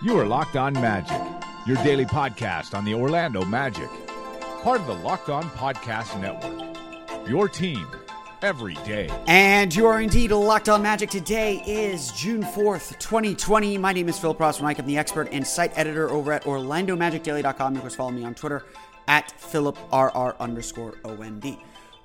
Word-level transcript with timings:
You 0.00 0.16
are 0.20 0.26
Locked 0.26 0.54
On 0.54 0.72
Magic, 0.74 1.20
your 1.66 1.76
daily 1.78 2.04
podcast 2.04 2.72
on 2.72 2.84
the 2.84 2.94
Orlando 2.94 3.44
Magic, 3.44 3.88
part 4.62 4.80
of 4.80 4.86
the 4.86 4.94
Locked 4.94 5.28
On 5.28 5.42
Podcast 5.50 6.20
Network. 6.20 7.28
Your 7.28 7.48
team 7.48 7.84
every 8.40 8.74
day. 8.74 9.10
And 9.26 9.74
you 9.74 9.88
are 9.88 10.00
indeed 10.00 10.30
locked 10.30 10.68
on 10.68 10.82
magic. 10.82 11.10
Today 11.10 11.64
is 11.66 12.12
June 12.12 12.44
4th, 12.44 12.96
2020. 13.00 13.76
My 13.76 13.92
name 13.92 14.08
is 14.08 14.16
Philip 14.16 14.38
Rossman. 14.38 14.78
I'm 14.78 14.86
the 14.86 14.96
expert 14.96 15.30
and 15.32 15.44
site 15.44 15.76
editor 15.76 16.08
over 16.10 16.30
at 16.32 16.44
OrlandoMagicDaily.com. 16.44 17.74
You 17.74 17.80
can 17.80 17.90
follow 17.90 18.12
me 18.12 18.22
on 18.22 18.36
Twitter 18.36 18.66
at 19.08 19.34
PhilipRR 19.40 20.38
underscore 20.38 20.92
OMD. 21.02 21.58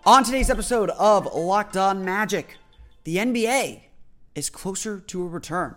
On 0.08 0.24
today's 0.24 0.50
episode 0.50 0.90
of 0.90 1.32
Locked 1.32 1.78
On 1.78 2.04
Magic, 2.04 2.58
the 3.04 3.18
NBA 3.18 3.82
is 4.34 4.50
closer 4.50 5.00
to 5.00 5.22
a 5.22 5.28
return. 5.28 5.76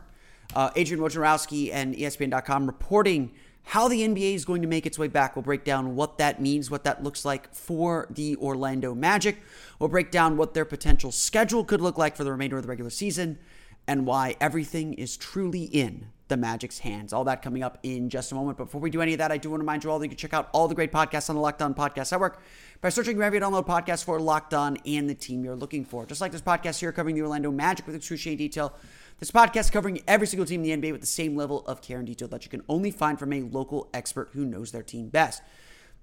Uh, 0.55 0.71
Adrian 0.77 1.03
Wojnarowski 1.03 1.71
and 1.73 1.95
ESPN.com 1.95 2.67
reporting 2.67 3.33
how 3.65 3.89
the 3.89 4.07
NBA 4.07 4.35
is 4.35 4.45
going 4.45 4.63
to 4.63 4.69
make 4.69 4.87
its 4.87 4.99
way 4.99 5.09
back. 5.09 5.35
We'll 5.35 5.43
break 5.43 5.65
down 5.65 5.97
what 5.97 6.19
that 6.19 6.41
means, 6.41 6.71
what 6.71 6.85
that 6.85 7.03
looks 7.03 7.25
like 7.25 7.53
for 7.53 8.07
the 8.11 8.37
Orlando 8.37 8.95
Magic. 8.95 9.43
We'll 9.81 9.89
break 9.89 10.13
down 10.13 10.37
what 10.37 10.55
their 10.55 10.65
potential 10.65 11.11
schedule 11.11 11.65
could 11.65 11.81
look 11.81 11.99
like 11.99 12.15
for 12.15 12.23
the 12.23 12.31
remainder 12.31 12.57
of 12.57 12.63
the 12.63 12.69
regular 12.69 12.91
season 12.91 13.39
and 13.89 14.07
why 14.07 14.37
everything 14.41 14.95
is 14.95 15.17
truly 15.17 15.65
in 15.65 16.09
the 16.29 16.37
Magic's 16.37 16.81
hands. 16.81 17.13
All 17.13 17.25
that 17.25 17.43
coming 17.43 17.63
up 17.63 17.79
in 17.83 18.09
just 18.09 18.33
a 18.33 18.35
moment. 18.35 18.59
Before 18.59 18.81
we 18.81 18.91
do 18.91 19.01
any 19.01 19.13
of 19.13 19.19
that, 19.19 19.31
I 19.31 19.39
do 19.39 19.51
want 19.51 19.61
to 19.61 19.63
remind 19.63 19.85
you 19.85 19.91
all 19.91 19.99
that 19.99 20.07
you 20.07 20.11
can 20.11 20.19
check 20.19 20.35
out 20.35 20.49
all 20.53 20.67
the 20.67 20.75
great 20.75 20.93
podcasts 20.93 21.31
on 21.31 21.37
the 21.37 21.43
Locked 21.43 21.63
On 21.63 21.75
Podcast 21.75 22.11
Network 22.11 22.43
by 22.81 22.89
searching 22.89 23.17
wherever 23.17 23.35
you 23.35 23.41
download 23.41 23.67
podcasts 23.67 24.05
for 24.05 24.19
Locked 24.21 24.55
On 24.55 24.77
and 24.85 25.09
the 25.09 25.15
team 25.15 25.45
you're 25.45 25.57
looking 25.57 25.85
for. 25.85 26.05
Just 26.05 26.21
like 26.21 26.33
this 26.33 26.43
podcast 26.43 26.81
here 26.81 26.91
covering 26.91 27.15
the 27.15 27.23
Orlando 27.23 27.51
Magic 27.53 27.87
with 27.87 27.95
excruciating 27.95 28.39
detail. 28.39 28.75
This 29.19 29.31
podcast 29.31 29.73
covering 29.73 30.03
every 30.07 30.27
single 30.27 30.45
team 30.45 30.63
in 30.63 30.81
the 30.81 30.89
NBA 30.89 30.93
with 30.93 31.01
the 31.01 31.07
same 31.07 31.37
level 31.37 31.67
of 31.67 31.81
care 31.81 31.97
and 31.97 32.07
detail 32.07 32.29
that 32.29 32.45
you 32.45 32.51
can 32.51 32.63
only 32.69 32.91
find 32.91 33.19
from 33.19 33.33
a 33.33 33.41
local 33.41 33.89
expert 33.95 34.29
who 34.35 34.45
knows 34.45 34.73
their 34.73 34.83
team 34.83 35.09
best. 35.09 35.43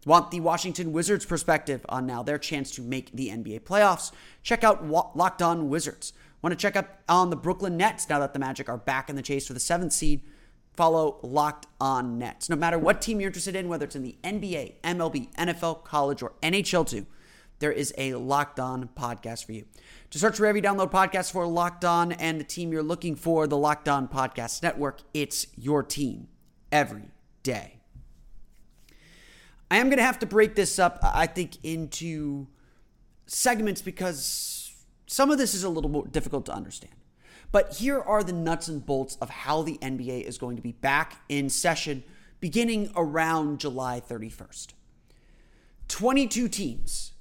Want 0.03 0.31
the 0.31 0.39
Washington 0.39 0.91
Wizards 0.91 1.23
perspective 1.23 1.85
on 1.87 2.07
now 2.07 2.23
their 2.23 2.39
chance 2.39 2.71
to 2.71 2.81
make 2.81 3.11
the 3.11 3.29
NBA 3.29 3.61
playoffs? 3.61 4.11
Check 4.41 4.63
out 4.63 4.87
Locked 4.89 5.43
On 5.43 5.69
Wizards. 5.69 6.13
Want 6.41 6.53
to 6.53 6.57
check 6.61 6.75
up 6.75 7.03
on 7.07 7.29
the 7.29 7.35
Brooklyn 7.35 7.77
Nets 7.77 8.09
now 8.09 8.17
that 8.17 8.33
the 8.33 8.39
Magic 8.39 8.67
are 8.67 8.77
back 8.77 9.11
in 9.11 9.15
the 9.15 9.21
chase 9.21 9.45
for 9.45 9.53
the 9.53 9.59
seventh 9.59 9.93
seed? 9.93 10.23
Follow 10.75 11.19
Locked 11.21 11.67
On 11.79 12.17
Nets. 12.17 12.49
No 12.49 12.55
matter 12.55 12.79
what 12.79 12.99
team 12.99 13.21
you're 13.21 13.29
interested 13.29 13.55
in, 13.55 13.67
whether 13.67 13.85
it's 13.85 13.95
in 13.95 14.01
the 14.01 14.17
NBA, 14.23 14.81
MLB, 14.83 15.31
NFL, 15.35 15.83
college, 15.83 16.23
or 16.23 16.33
NHL 16.41 16.89
too, 16.89 17.05
there 17.63 17.71
is 17.71 17.93
a 17.97 18.13
Locked 18.15 18.59
On 18.59 18.89
podcast 18.89 19.45
for 19.45 19.53
you. 19.53 19.63
To 20.09 20.19
search 20.19 20.37
wherever 20.37 20.57
you 20.57 20.61
download 20.61 20.91
podcasts 20.91 21.31
for 21.31 21.47
Locked 21.47 21.85
On 21.85 22.11
and 22.11 22.37
the 22.37 22.43
team 22.43 22.73
you're 22.73 22.83
looking 22.83 23.15
for, 23.15 23.47
the 23.47 23.55
Locked 23.55 23.87
On 23.87 24.05
Podcast 24.05 24.61
Network. 24.61 24.99
It's 25.13 25.47
your 25.55 25.81
team 25.81 26.27
every 26.73 27.05
day. 27.41 27.79
I 29.71 29.77
am 29.77 29.87
going 29.87 29.95
to 29.95 30.03
have 30.03 30.19
to 30.19 30.25
break 30.25 30.55
this 30.55 30.77
up, 30.77 30.99
I 31.01 31.25
think, 31.25 31.55
into 31.63 32.47
segments 33.27 33.81
because 33.81 34.75
some 35.07 35.31
of 35.31 35.37
this 35.37 35.53
is 35.53 35.63
a 35.63 35.69
little 35.69 35.89
more 35.89 36.05
difficult 36.05 36.45
to 36.47 36.53
understand. 36.53 36.95
But 37.53 37.77
here 37.77 38.01
are 38.01 38.25
the 38.25 38.33
nuts 38.33 38.67
and 38.67 38.85
bolts 38.85 39.15
of 39.21 39.29
how 39.29 39.61
the 39.61 39.77
NBA 39.77 40.23
is 40.23 40.37
going 40.37 40.57
to 40.57 40.61
be 40.61 40.73
back 40.73 41.21
in 41.29 41.49
session 41.49 42.03
beginning 42.41 42.91
around 42.93 43.61
July 43.61 44.01
31st. 44.05 44.73
22 45.87 46.49
teams 46.49 47.12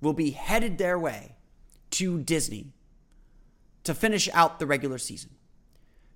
will 0.00 0.12
be 0.12 0.30
headed 0.30 0.78
their 0.78 0.98
way 0.98 1.36
to 1.90 2.18
Disney 2.20 2.72
to 3.84 3.94
finish 3.94 4.28
out 4.32 4.58
the 4.58 4.66
regular 4.66 4.98
season. 4.98 5.30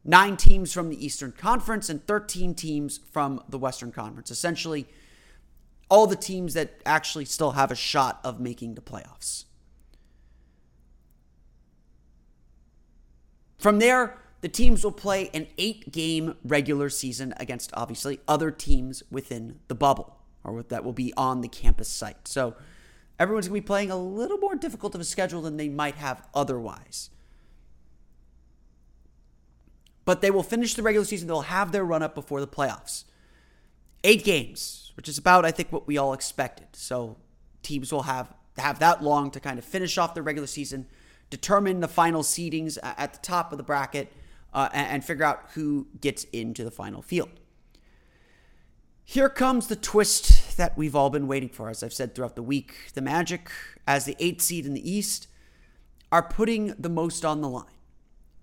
Nine 0.04 0.36
teams 0.36 0.72
from 0.72 0.88
the 0.88 1.04
Eastern 1.04 1.32
Conference 1.32 1.88
and 1.88 2.06
13 2.06 2.54
teams 2.54 2.98
from 3.12 3.42
the 3.48 3.58
Western 3.58 3.92
Conference. 3.92 4.30
Essentially, 4.30 4.86
all 5.90 6.06
the 6.06 6.16
teams 6.16 6.54
that 6.54 6.80
actually 6.86 7.24
still 7.24 7.52
have 7.52 7.70
a 7.70 7.76
shot 7.76 8.20
of 8.24 8.40
making 8.40 8.74
the 8.74 8.80
playoffs. 8.80 9.44
From 13.58 13.78
there, 13.78 14.16
the 14.40 14.48
teams 14.48 14.82
will 14.82 14.92
play 14.92 15.28
an 15.34 15.46
eight 15.58 15.92
game 15.92 16.36
regular 16.44 16.88
season 16.88 17.34
against 17.36 17.70
obviously 17.74 18.20
other 18.26 18.50
teams 18.50 19.02
within 19.10 19.58
the 19.68 19.74
bubble 19.74 20.16
or 20.44 20.62
that 20.62 20.84
will 20.84 20.94
be 20.94 21.12
on 21.16 21.42
the 21.42 21.48
campus 21.48 21.88
site. 21.88 22.26
So, 22.26 22.54
everyone's 23.20 23.48
going 23.48 23.60
to 23.60 23.62
be 23.62 23.66
playing 23.66 23.90
a 23.90 23.96
little 23.96 24.38
more 24.38 24.56
difficult 24.56 24.94
of 24.94 25.00
a 25.00 25.04
schedule 25.04 25.42
than 25.42 25.58
they 25.58 25.68
might 25.68 25.96
have 25.96 26.26
otherwise. 26.34 27.10
But 30.06 30.22
they 30.22 30.30
will 30.30 30.42
finish 30.42 30.74
the 30.74 30.82
regular 30.82 31.04
season. 31.04 31.28
They'll 31.28 31.42
have 31.42 31.70
their 31.70 31.84
run 31.84 32.02
up 32.02 32.14
before 32.14 32.40
the 32.40 32.48
playoffs. 32.48 33.04
Eight 34.02 34.24
games, 34.24 34.92
which 34.96 35.06
is 35.06 35.18
about, 35.18 35.44
I 35.44 35.50
think, 35.50 35.70
what 35.70 35.86
we 35.86 35.98
all 35.98 36.14
expected. 36.14 36.68
So 36.72 37.18
teams 37.62 37.92
will 37.92 38.02
have 38.02 38.34
have 38.58 38.78
that 38.80 39.02
long 39.02 39.30
to 39.30 39.40
kind 39.40 39.58
of 39.58 39.64
finish 39.64 39.96
off 39.96 40.14
the 40.14 40.22
regular 40.22 40.46
season, 40.46 40.86
determine 41.30 41.80
the 41.80 41.88
final 41.88 42.22
seedings 42.22 42.78
at 42.82 43.12
the 43.12 43.18
top 43.20 43.52
of 43.52 43.58
the 43.58 43.64
bracket, 43.64 44.12
uh, 44.52 44.68
and, 44.72 44.88
and 44.88 45.04
figure 45.04 45.24
out 45.24 45.50
who 45.54 45.86
gets 46.00 46.24
into 46.24 46.64
the 46.64 46.70
final 46.70 47.00
field. 47.00 47.30
Here 49.04 49.28
comes 49.28 49.68
the 49.68 49.76
twist 49.76 50.39
that 50.56 50.76
we've 50.76 50.96
all 50.96 51.10
been 51.10 51.26
waiting 51.26 51.48
for. 51.48 51.68
As 51.68 51.82
I've 51.82 51.92
said 51.92 52.14
throughout 52.14 52.36
the 52.36 52.42
week, 52.42 52.74
the 52.94 53.02
Magic, 53.02 53.50
as 53.86 54.04
the 54.04 54.16
eighth 54.18 54.42
seed 54.42 54.66
in 54.66 54.74
the 54.74 54.90
East, 54.90 55.26
are 56.12 56.22
putting 56.22 56.68
the 56.78 56.88
most 56.88 57.24
on 57.24 57.40
the 57.40 57.48
line. 57.48 57.64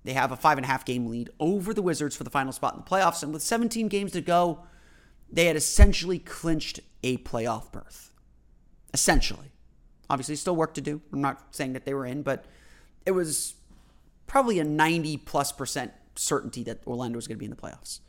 They 0.03 0.13
have 0.13 0.31
a 0.31 0.37
five 0.37 0.57
and 0.57 0.65
a 0.65 0.67
half 0.67 0.85
game 0.85 1.07
lead 1.07 1.29
over 1.39 1.73
the 1.73 1.81
Wizards 1.81 2.15
for 2.15 2.23
the 2.23 2.29
final 2.29 2.53
spot 2.53 2.75
in 2.75 2.79
the 2.79 2.89
playoffs, 2.89 3.23
and 3.23 3.33
with 3.33 3.41
17 3.41 3.87
games 3.89 4.13
to 4.13 4.21
go, 4.21 4.59
they 5.29 5.45
had 5.45 5.55
essentially 5.55 6.19
clinched 6.19 6.79
a 7.03 7.17
playoff 7.17 7.71
berth. 7.71 8.11
Essentially. 8.93 9.51
Obviously, 10.09 10.37
still 10.37 10.55
work 10.55 10.73
to 10.75 10.81
do. 10.81 11.01
I'm 11.11 11.21
not 11.21 11.53
saying 11.53 11.73
that 11.73 11.83
they 11.83 11.93
were 11.93 12.05
in, 12.05 12.21
but 12.21 12.45
it 13.05 13.11
was 13.11 13.55
probably 14.25 14.59
a 14.59 14.63
90 14.63 15.17
plus 15.17 15.51
percent 15.51 15.91
certainty 16.15 16.63
that 16.63 16.79
Orlando 16.87 17.17
was 17.17 17.27
going 17.27 17.35
to 17.35 17.39
be 17.39 17.45
in 17.45 17.51
the 17.51 17.57
playoffs. 17.57 17.99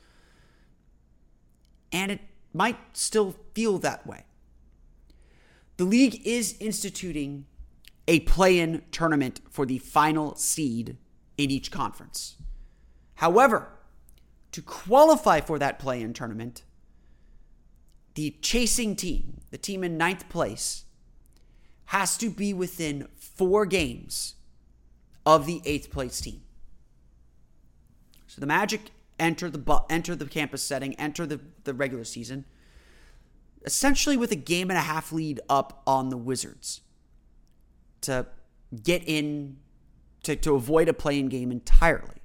and 1.92 2.12
it 2.12 2.20
might 2.58 2.76
still 2.92 3.36
feel 3.54 3.78
that 3.78 4.04
way. 4.04 4.24
The 5.76 5.84
league 5.84 6.26
is 6.26 6.56
instituting 6.58 7.46
a 8.08 8.18
play 8.20 8.58
in 8.58 8.82
tournament 8.90 9.40
for 9.48 9.64
the 9.64 9.78
final 9.78 10.34
seed 10.34 10.96
in 11.36 11.52
each 11.52 11.70
conference. 11.70 12.34
However, 13.14 13.68
to 14.50 14.60
qualify 14.60 15.40
for 15.40 15.56
that 15.60 15.78
play 15.78 16.02
in 16.02 16.12
tournament, 16.12 16.64
the 18.14 18.34
chasing 18.42 18.96
team, 18.96 19.40
the 19.52 19.58
team 19.58 19.84
in 19.84 19.96
ninth 19.96 20.28
place, 20.28 20.84
has 21.86 22.16
to 22.18 22.28
be 22.28 22.52
within 22.52 23.06
four 23.16 23.66
games 23.66 24.34
of 25.24 25.46
the 25.46 25.62
eighth 25.64 25.92
place 25.92 26.20
team. 26.20 26.42
So 28.26 28.40
the 28.40 28.46
Magic 28.46 28.90
enter 29.18 29.50
the 29.50 29.58
bu- 29.58 29.84
enter 29.90 30.14
the 30.14 30.26
campus 30.26 30.62
setting, 30.62 30.94
enter 30.94 31.26
the, 31.26 31.40
the 31.64 31.74
regular 31.74 32.04
season, 32.04 32.44
essentially 33.64 34.16
with 34.16 34.32
a 34.32 34.36
game 34.36 34.70
and 34.70 34.78
a 34.78 34.82
half 34.82 35.12
lead 35.12 35.40
up 35.48 35.82
on 35.86 36.08
the 36.10 36.16
Wizards 36.16 36.82
to 38.02 38.26
get 38.82 39.02
in 39.06 39.56
to, 40.22 40.36
to 40.36 40.54
avoid 40.54 40.88
a 40.88 40.92
play-in 40.92 41.28
game 41.28 41.50
entirely. 41.50 42.16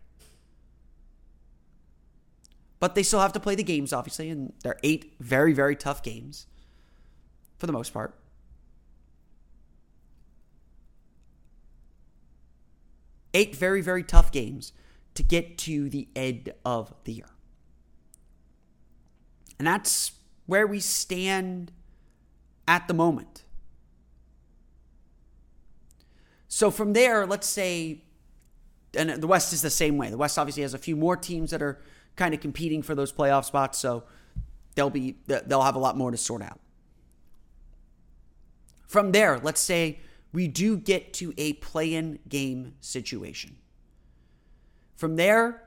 But 2.79 2.95
they 2.95 3.03
still 3.03 3.21
have 3.21 3.33
to 3.33 3.39
play 3.39 3.55
the 3.55 3.63
games, 3.63 3.93
obviously, 3.93 4.29
and 4.29 4.53
they're 4.61 4.79
eight 4.83 5.13
very, 5.19 5.53
very 5.53 5.75
tough 5.75 6.03
games 6.03 6.47
for 7.57 7.65
the 7.65 7.71
most 7.71 7.93
part. 7.93 8.19
Eight 13.33 13.55
very, 13.55 13.81
very 13.81 14.03
tough 14.03 14.31
games 14.31 14.73
to 15.15 15.23
get 15.23 15.57
to 15.59 15.89
the 15.89 16.07
end 16.15 16.53
of 16.65 16.93
the 17.03 17.13
year. 17.13 17.29
And 19.59 19.67
that's 19.67 20.13
where 20.45 20.67
we 20.67 20.79
stand 20.79 21.71
at 22.67 22.87
the 22.87 22.93
moment. 22.93 23.43
So 26.47 26.69
from 26.69 26.93
there, 26.93 27.25
let's 27.25 27.47
say, 27.47 28.03
and 28.95 29.09
the 29.09 29.27
West 29.27 29.53
is 29.53 29.61
the 29.61 29.69
same 29.69 29.97
way. 29.97 30.09
The 30.09 30.17
West 30.17 30.37
obviously 30.37 30.63
has 30.63 30.73
a 30.73 30.77
few 30.77 30.95
more 30.95 31.17
teams 31.17 31.51
that 31.51 31.61
are 31.61 31.81
kind 32.15 32.33
of 32.33 32.41
competing 32.41 32.81
for 32.81 32.93
those 32.93 33.11
playoff 33.11 33.45
spots, 33.45 33.79
so 33.79 34.03
they'll 34.75 34.91
be 34.91 35.15
they'll 35.25 35.63
have 35.63 35.75
a 35.75 35.79
lot 35.79 35.97
more 35.97 36.11
to 36.11 36.17
sort 36.17 36.43
out. 36.43 36.59
From 38.87 39.11
there, 39.11 39.39
let's 39.39 39.61
say 39.61 39.99
we 40.31 40.47
do 40.47 40.77
get 40.77 41.13
to 41.13 41.33
a 41.37 41.53
play-in 41.53 42.19
game 42.29 42.75
situation. 42.81 43.57
From 45.03 45.17
there, 45.17 45.61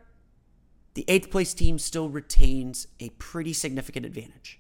the 0.94 1.04
eighth 1.08 1.30
place 1.30 1.52
team 1.52 1.78
still 1.78 2.08
retains 2.08 2.86
a 2.98 3.10
pretty 3.10 3.52
significant 3.52 4.06
advantage. 4.06 4.58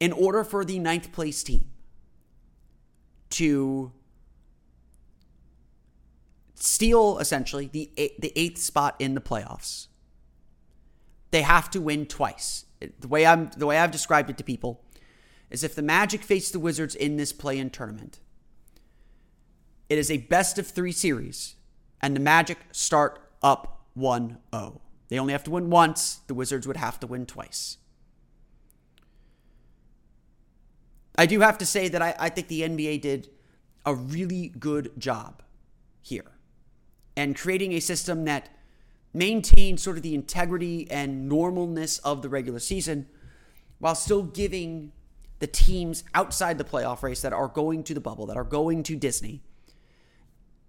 In 0.00 0.12
order 0.12 0.44
for 0.44 0.64
the 0.64 0.78
ninth 0.78 1.12
place 1.12 1.42
team 1.42 1.66
to 3.28 3.92
steal 6.54 7.18
essentially 7.18 7.66
the 7.66 7.90
the 8.18 8.32
eighth 8.34 8.62
spot 8.62 8.96
in 8.98 9.14
the 9.14 9.20
playoffs. 9.20 9.88
They 11.30 11.42
have 11.42 11.68
to 11.72 11.82
win 11.82 12.06
twice. 12.06 12.64
The 12.98 13.08
way 13.08 13.26
I'm 13.26 13.50
the 13.58 13.66
way 13.66 13.76
I've 13.76 13.90
described 13.90 14.30
it 14.30 14.38
to 14.38 14.42
people 14.42 14.82
is 15.50 15.62
if 15.62 15.74
the 15.74 15.82
Magic 15.82 16.22
face 16.22 16.50
the 16.50 16.58
Wizards 16.58 16.94
in 16.94 17.18
this 17.18 17.34
play-in 17.34 17.68
tournament, 17.68 18.20
it 19.90 19.98
is 19.98 20.10
a 20.10 20.16
best 20.16 20.58
of 20.58 20.66
3 20.66 20.92
series 20.92 21.56
and 22.00 22.16
the 22.16 22.20
Magic 22.20 22.56
start 22.72 23.26
up 23.42 23.84
1-0. 23.96 24.80
They 25.08 25.18
only 25.18 25.32
have 25.32 25.44
to 25.44 25.50
win 25.50 25.70
once, 25.70 26.20
the 26.26 26.34
Wizards 26.34 26.66
would 26.66 26.76
have 26.76 27.00
to 27.00 27.06
win 27.06 27.26
twice. 27.26 27.78
I 31.16 31.26
do 31.26 31.40
have 31.40 31.58
to 31.58 31.66
say 31.66 31.88
that 31.88 32.00
I, 32.00 32.14
I 32.18 32.28
think 32.28 32.48
the 32.48 32.62
NBA 32.62 33.00
did 33.00 33.28
a 33.84 33.94
really 33.94 34.48
good 34.48 34.92
job 34.98 35.42
here 36.00 36.32
and 37.16 37.36
creating 37.36 37.72
a 37.72 37.80
system 37.80 38.24
that 38.24 38.48
maintains 39.12 39.82
sort 39.82 39.96
of 39.96 40.02
the 40.02 40.14
integrity 40.14 40.90
and 40.90 41.30
normalness 41.30 42.00
of 42.04 42.22
the 42.22 42.28
regular 42.28 42.58
season 42.58 43.06
while 43.78 43.94
still 43.94 44.22
giving 44.22 44.92
the 45.40 45.46
teams 45.46 46.04
outside 46.14 46.58
the 46.58 46.64
playoff 46.64 47.02
race 47.02 47.22
that 47.22 47.32
are 47.32 47.48
going 47.48 47.82
to 47.82 47.94
the 47.94 48.00
bubble, 48.00 48.26
that 48.26 48.36
are 48.36 48.44
going 48.44 48.82
to 48.84 48.94
Disney, 48.94 49.42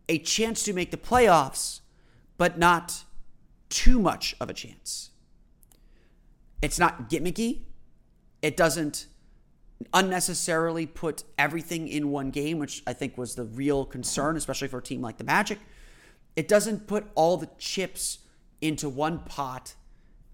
a 0.09 0.17
chance 0.17 0.63
to 0.63 0.73
make 0.73 0.91
the 0.91 0.97
playoffs, 0.97 1.80
but 2.41 2.57
not 2.57 3.03
too 3.69 3.99
much 3.99 4.35
of 4.41 4.49
a 4.49 4.53
chance. 4.55 5.11
It's 6.59 6.79
not 6.79 7.07
gimmicky. 7.07 7.65
It 8.41 8.57
doesn't 8.57 9.05
unnecessarily 9.93 10.87
put 10.87 11.23
everything 11.37 11.87
in 11.87 12.09
one 12.09 12.31
game, 12.31 12.57
which 12.57 12.81
I 12.87 12.93
think 12.93 13.15
was 13.15 13.35
the 13.35 13.43
real 13.43 13.85
concern, 13.85 14.37
especially 14.37 14.69
for 14.69 14.79
a 14.79 14.81
team 14.81 15.01
like 15.03 15.19
the 15.19 15.23
Magic. 15.23 15.59
It 16.35 16.47
doesn't 16.47 16.87
put 16.87 17.05
all 17.13 17.37
the 17.37 17.47
chips 17.59 18.17
into 18.59 18.89
one 18.89 19.19
pot 19.19 19.75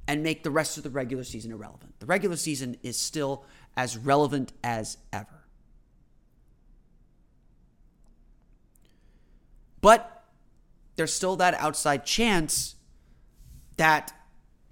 and 0.08 0.24
make 0.24 0.44
the 0.44 0.50
rest 0.50 0.78
of 0.78 0.84
the 0.84 0.90
regular 0.90 1.26
season 1.26 1.52
irrelevant. 1.52 2.00
The 2.00 2.06
regular 2.06 2.38
season 2.38 2.78
is 2.84 2.98
still 2.98 3.44
as 3.76 3.98
relevant 3.98 4.54
as 4.64 4.96
ever. 5.12 5.44
But 9.82 10.17
there's 10.98 11.14
still 11.14 11.38
that 11.38 11.54
outside 11.54 12.06
chance 12.06 12.76
that 13.78 14.12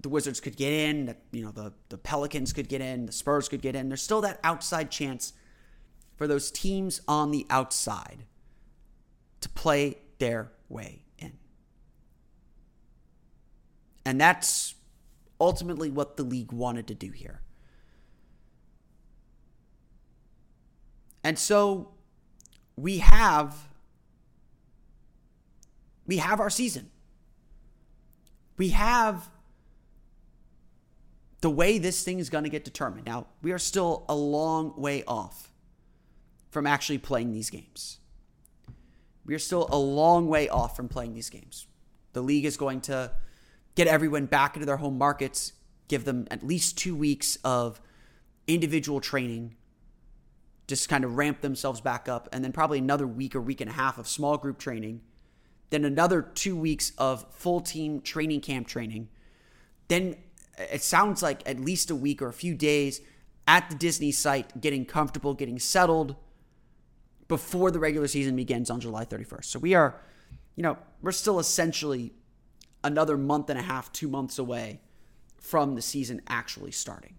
the 0.01 0.09
Wizards 0.09 0.39
could 0.39 0.57
get 0.57 0.73
in, 0.73 1.05
that 1.05 1.21
you 1.31 1.45
know 1.45 1.51
the, 1.51 1.71
the 1.89 1.97
Pelicans 1.97 2.51
could 2.51 2.67
get 2.67 2.81
in, 2.81 3.05
the 3.05 3.11
Spurs 3.11 3.47
could 3.47 3.61
get 3.61 3.75
in. 3.75 3.87
There's 3.89 4.01
still 4.01 4.21
that 4.21 4.39
outside 4.43 4.91
chance 4.91 5.33
for 6.17 6.27
those 6.27 6.51
teams 6.51 7.01
on 7.07 7.31
the 7.31 7.45
outside 7.49 8.25
to 9.41 9.49
play 9.49 9.97
their 10.17 10.51
way 10.69 11.03
in. 11.19 11.33
and 14.05 14.19
that's 14.19 14.75
ultimately 15.39 15.89
what 15.89 16.17
the 16.17 16.23
league 16.23 16.51
wanted 16.51 16.87
to 16.87 16.93
do 16.93 17.11
here. 17.11 17.41
And 21.23 21.37
so 21.37 21.95
we 22.75 22.99
have 22.99 23.67
we 26.07 26.17
have 26.17 26.39
our 26.39 26.49
season. 26.49 26.91
We 28.57 28.69
have 28.69 29.29
the 31.41 31.49
way 31.49 31.77
this 31.77 32.03
thing 32.03 32.19
is 32.19 32.29
going 32.29 32.43
to 32.43 32.49
get 32.49 32.63
determined. 32.63 33.05
Now, 33.05 33.27
we 33.41 33.51
are 33.51 33.59
still 33.59 34.05
a 34.09 34.15
long 34.15 34.73
way 34.77 35.03
off 35.05 35.51
from 36.49 36.65
actually 36.65 36.97
playing 36.97 37.33
these 37.33 37.49
games. 37.49 37.99
We 39.25 39.33
are 39.35 39.39
still 39.39 39.67
a 39.69 39.77
long 39.77 40.27
way 40.27 40.47
off 40.47 40.75
from 40.75 40.87
playing 40.87 41.13
these 41.13 41.29
games. 41.29 41.67
The 42.13 42.21
league 42.21 42.45
is 42.45 42.57
going 42.57 42.81
to 42.81 43.11
get 43.75 43.87
everyone 43.87 44.25
back 44.25 44.55
into 44.55 44.65
their 44.65 44.77
home 44.77 44.97
markets, 44.97 45.53
give 45.87 46.05
them 46.05 46.27
at 46.31 46.45
least 46.45 46.77
two 46.77 46.95
weeks 46.95 47.37
of 47.43 47.81
individual 48.47 49.01
training, 49.01 49.55
just 50.67 50.87
kind 50.87 51.03
of 51.03 51.17
ramp 51.17 51.41
themselves 51.41 51.81
back 51.81 52.07
up, 52.07 52.29
and 52.31 52.43
then 52.43 52.51
probably 52.51 52.79
another 52.79 53.05
week 53.05 53.35
or 53.35 53.41
week 53.41 53.61
and 53.61 53.69
a 53.69 53.73
half 53.73 53.97
of 53.97 54.07
small 54.07 54.37
group 54.37 54.57
training, 54.57 55.01
then 55.69 55.85
another 55.85 56.21
two 56.21 56.55
weeks 56.55 56.91
of 56.97 57.25
full 57.33 57.61
team 57.61 58.01
training 58.01 58.41
camp 58.41 58.67
training. 58.67 59.09
Then 59.87 60.15
it 60.57 60.81
sounds 60.81 61.21
like 61.21 61.47
at 61.47 61.59
least 61.59 61.89
a 61.89 61.95
week 61.95 62.21
or 62.21 62.27
a 62.27 62.33
few 62.33 62.55
days 62.55 63.01
at 63.47 63.69
the 63.69 63.75
Disney 63.75 64.11
site, 64.11 64.59
getting 64.59 64.85
comfortable, 64.85 65.33
getting 65.33 65.59
settled 65.59 66.15
before 67.27 67.71
the 67.71 67.79
regular 67.79 68.07
season 68.07 68.35
begins 68.35 68.69
on 68.69 68.79
July 68.79 69.05
31st. 69.05 69.45
So 69.45 69.59
we 69.59 69.73
are, 69.73 70.01
you 70.55 70.63
know, 70.63 70.77
we're 71.01 71.11
still 71.11 71.39
essentially 71.39 72.13
another 72.83 73.17
month 73.17 73.49
and 73.49 73.59
a 73.59 73.63
half, 73.63 73.91
two 73.91 74.07
months 74.07 74.39
away 74.39 74.79
from 75.39 75.75
the 75.75 75.81
season 75.81 76.21
actually 76.27 76.71
starting. 76.71 77.15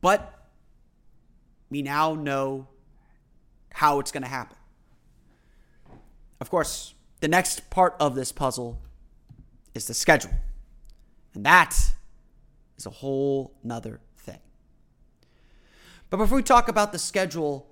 But 0.00 0.48
we 1.68 1.82
now 1.82 2.14
know 2.14 2.68
how 3.72 4.00
it's 4.00 4.12
going 4.12 4.22
to 4.22 4.28
happen. 4.28 4.56
Of 6.40 6.50
course, 6.50 6.94
the 7.20 7.28
next 7.28 7.68
part 7.70 7.96
of 8.00 8.14
this 8.14 8.32
puzzle 8.32 8.80
is 9.74 9.86
the 9.86 9.94
schedule. 9.94 10.32
And 11.34 11.44
that 11.44 11.76
is 12.76 12.86
a 12.86 12.90
whole 12.90 13.54
nother 13.62 14.00
thing. 14.16 14.38
But 16.08 16.16
before 16.16 16.36
we 16.36 16.42
talk 16.42 16.68
about 16.68 16.92
the 16.92 16.98
schedule, 16.98 17.68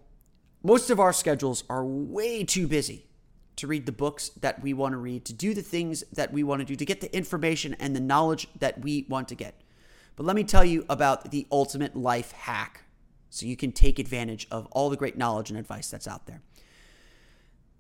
most 0.63 0.91
of 0.91 1.01
our 1.01 1.13
schedules 1.13 1.65
are 1.69 1.85
way 1.85 2.45
too 2.45 2.69
busy 2.69 3.07
to 3.57 3.67
read 3.67 3.87
the 3.87 3.93
books 3.93 4.29
that 4.41 4.63
we 4.63 4.73
want 4.73 4.93
to 4.93 4.99
read, 4.99 5.25
to 5.25 5.33
do 5.33 5.55
the 5.55 5.63
things 5.63 6.05
that 6.13 6.33
we 6.33 6.45
want 6.45 6.61
to 6.61 6.65
do, 6.65 6.77
to 6.77 6.85
get 6.85 7.01
the 7.01 7.15
information 7.17 7.75
and 7.81 7.97
the 7.97 8.01
knowledge 8.01 8.47
that 8.59 8.81
we 8.81 9.07
want 9.09 9.27
to 9.29 9.35
get. 9.35 9.63
But 10.15 10.27
let 10.27 10.37
me 10.37 10.45
tell 10.45 10.65
you 10.65 10.85
about 10.89 11.31
the 11.31 11.47
ultimate 11.51 11.97
life 11.97 12.33
hack 12.33 12.85
so 13.31 13.47
you 13.47 13.57
can 13.57 13.73
take 13.73 13.99
advantage 13.99 14.47
of 14.51 14.67
all 14.67 14.91
the 14.91 14.97
great 14.97 15.17
knowledge 15.17 15.51
and 15.51 15.59
advice 15.59 15.91
that's 15.91 16.07
out 16.07 16.27
there. 16.27 16.43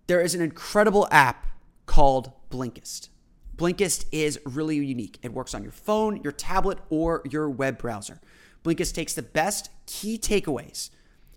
There 0.08 0.22
is 0.22 0.34
an 0.34 0.40
incredible 0.40 1.06
app 1.10 1.46
called 1.84 2.32
Blinkist. 2.48 3.10
Blinkist 3.54 4.06
is 4.10 4.40
really 4.46 4.76
unique. 4.76 5.18
It 5.22 5.34
works 5.34 5.52
on 5.52 5.62
your 5.62 5.72
phone, 5.72 6.22
your 6.22 6.32
tablet, 6.32 6.78
or 6.88 7.20
your 7.30 7.50
web 7.50 7.76
browser. 7.76 8.18
Blinkist 8.64 8.94
takes 8.94 9.12
the 9.12 9.20
best 9.20 9.68
key 9.84 10.16
takeaways, 10.16 10.88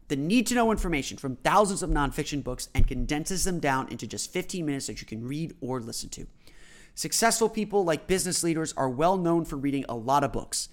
the 0.08 0.16
need 0.16 0.48
to 0.48 0.56
know 0.56 0.72
information 0.72 1.18
from 1.18 1.36
thousands 1.36 1.84
of 1.84 1.90
nonfiction 1.90 2.46
books, 2.46 2.70
and 2.74 2.88
condenses 2.88 3.44
them 3.44 3.60
down 3.60 3.90
into 3.90 4.08
just 4.08 4.32
15 4.32 4.66
minutes 4.66 4.88
that 4.88 5.02
you 5.02 5.06
can 5.08 5.28
read 5.28 5.54
or 5.60 5.82
listen 5.82 6.08
to. 6.08 6.26
Successful 6.96 7.50
people 7.50 7.84
like 7.84 8.08
business 8.08 8.42
leaders 8.42 8.74
are 8.78 8.90
well 8.90 9.18
known 9.18 9.44
for 9.44 9.58
reading 9.58 9.84
a 9.90 9.96
lot 9.96 10.24
of 10.24 10.32
books. 10.32 10.70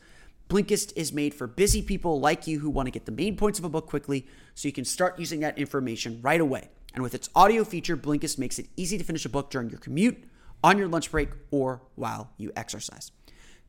Blinkist 0.48 0.92
is 0.94 1.12
made 1.12 1.34
for 1.34 1.48
busy 1.48 1.82
people 1.82 2.20
like 2.20 2.46
you 2.46 2.60
who 2.60 2.70
want 2.70 2.86
to 2.86 2.92
get 2.92 3.06
the 3.06 3.12
main 3.12 3.36
points 3.36 3.58
of 3.58 3.64
a 3.64 3.68
book 3.68 3.86
quickly 3.86 4.24
so 4.54 4.68
you 4.68 4.72
can 4.72 4.84
start 4.84 5.18
using 5.18 5.40
that 5.40 5.58
information 5.58 6.20
right 6.22 6.40
away. 6.40 6.68
And 6.94 7.02
with 7.02 7.14
its 7.14 7.28
audio 7.34 7.64
feature, 7.64 7.96
Blinkist 7.96 8.38
makes 8.38 8.58
it 8.58 8.68
easy 8.76 8.98
to 8.98 9.04
finish 9.04 9.24
a 9.24 9.28
book 9.28 9.50
during 9.50 9.70
your 9.70 9.78
commute, 9.78 10.24
on 10.64 10.78
your 10.78 10.88
lunch 10.88 11.10
break, 11.10 11.30
or 11.50 11.82
while 11.94 12.32
you 12.36 12.52
exercise. 12.56 13.12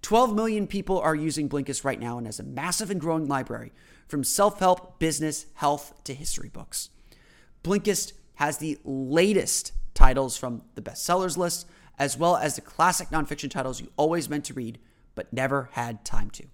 12 0.01 0.33
million 0.33 0.65
people 0.65 0.99
are 0.99 1.15
using 1.15 1.49
Blinkist 1.49 1.83
right 1.83 1.99
now 1.99 2.17
and 2.17 2.25
has 2.25 2.39
a 2.39 2.43
massive 2.43 2.89
and 2.89 3.01
growing 3.01 3.27
library 3.27 3.71
from 4.07 4.23
self 4.23 4.59
help, 4.59 4.99
business, 4.99 5.45
health 5.55 5.93
to 6.05 6.13
history 6.13 6.49
books. 6.49 6.89
Blinkist 7.63 8.13
has 8.35 8.57
the 8.57 8.77
latest 8.83 9.73
titles 9.93 10.37
from 10.37 10.61
the 10.75 10.81
bestsellers 10.81 11.37
list, 11.37 11.67
as 11.97 12.17
well 12.17 12.37
as 12.37 12.55
the 12.55 12.61
classic 12.61 13.09
nonfiction 13.09 13.51
titles 13.51 13.81
you 13.81 13.91
always 13.97 14.29
meant 14.29 14.45
to 14.45 14.53
read 14.53 14.79
but 15.15 15.33
never 15.33 15.69
had 15.73 16.05
time 16.05 16.29
to. 16.29 16.45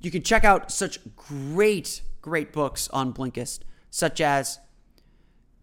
You 0.00 0.10
can 0.10 0.22
check 0.22 0.44
out 0.44 0.72
such 0.72 0.98
great, 1.14 2.02
great 2.20 2.52
books 2.52 2.88
on 2.88 3.14
Blinkist, 3.14 3.60
such 3.90 4.20
as 4.20 4.58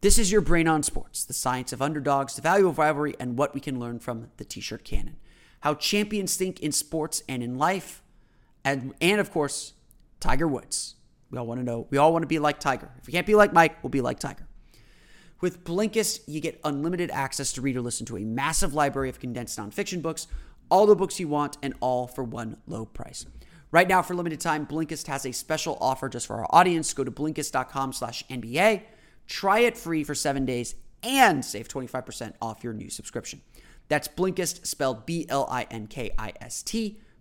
This 0.02 0.18
is 0.18 0.32
Your 0.32 0.42
Brain 0.42 0.68
on 0.68 0.82
Sports 0.82 1.26
The 1.26 1.34
Science 1.34 1.72
of 1.72 1.80
Underdogs, 1.80 2.36
The 2.36 2.42
Value 2.42 2.68
of 2.68 2.80
Rivalry, 2.80 3.14
and 3.20 3.38
What 3.38 3.54
We 3.54 3.62
Can 3.62 3.80
Learn 3.80 4.00
from 4.00 4.32
the 4.38 4.44
T 4.44 4.60
shirt 4.60 4.84
Cannon. 4.84 5.18
How 5.60 5.76
Champions 5.76 6.36
Think 6.36 6.60
in 6.60 6.72
Sports 6.72 7.22
and 7.30 7.44
in 7.44 7.60
Life, 7.60 8.02
and, 8.66 8.96
and 9.00 9.22
of 9.22 9.32
course, 9.32 9.74
Tiger 10.20 10.48
Woods. 10.48 10.96
We 11.30 11.38
all 11.38 11.46
want 11.46 11.60
to 11.60 11.64
know, 11.64 11.86
we 11.92 12.00
all 12.00 12.12
want 12.12 12.24
to 12.24 12.28
be 12.28 12.40
like 12.40 12.60
Tiger. 12.60 12.90
If 13.00 13.06
we 13.06 13.14
can't 13.14 13.28
be 13.28 13.36
like 13.36 13.54
Mike, 13.54 13.84
we'll 13.84 13.92
be 13.92 14.02
like 14.02 14.18
Tiger. 14.18 14.48
With 15.40 15.64
Blinkist, 15.64 16.22
you 16.26 16.42
get 16.42 16.60
unlimited 16.64 17.12
access 17.12 17.54
to 17.54 17.62
read 17.62 17.78
or 17.78 17.82
listen 17.82 18.08
to 18.08 18.18
a 18.18 18.26
massive 18.26 18.74
library 18.74 19.10
of 19.10 19.20
condensed 19.20 19.60
nonfiction 19.60 20.02
books, 20.02 20.26
all 20.72 20.88
the 20.88 20.96
books 20.96 21.20
you 21.20 21.28
want, 21.28 21.60
and 21.62 21.76
all 21.80 22.08
for 22.08 22.24
one 22.24 22.58
low 22.66 22.86
price. 22.86 23.28
Right 23.70 23.88
now, 23.88 24.02
for 24.02 24.16
limited 24.16 24.42
time, 24.42 24.66
Blinkist 24.66 25.06
has 25.06 25.28
a 25.28 25.32
special 25.32 25.78
offer 25.80 26.10
just 26.10 26.26
for 26.26 26.38
our 26.38 26.48
audience. 26.50 26.92
Go 26.92 27.04
to 27.04 27.12
Blinkist.com 27.12 27.94
slash 27.94 28.24
NBA, 28.32 28.82
try 29.28 29.60
it 29.60 29.78
free 29.78 30.04
for 30.04 30.16
seven 30.16 30.46
days, 30.46 30.76
and 31.04 31.44
save 31.44 31.68
25% 31.68 32.34
off 32.42 32.64
your 32.64 32.74
new 32.74 32.90
subscription. 32.90 33.42
That's 33.88 34.08
Blinkist, 34.08 34.66
spelled 34.66 35.06
B-L-I-N-K-I-S-T, 35.06 35.40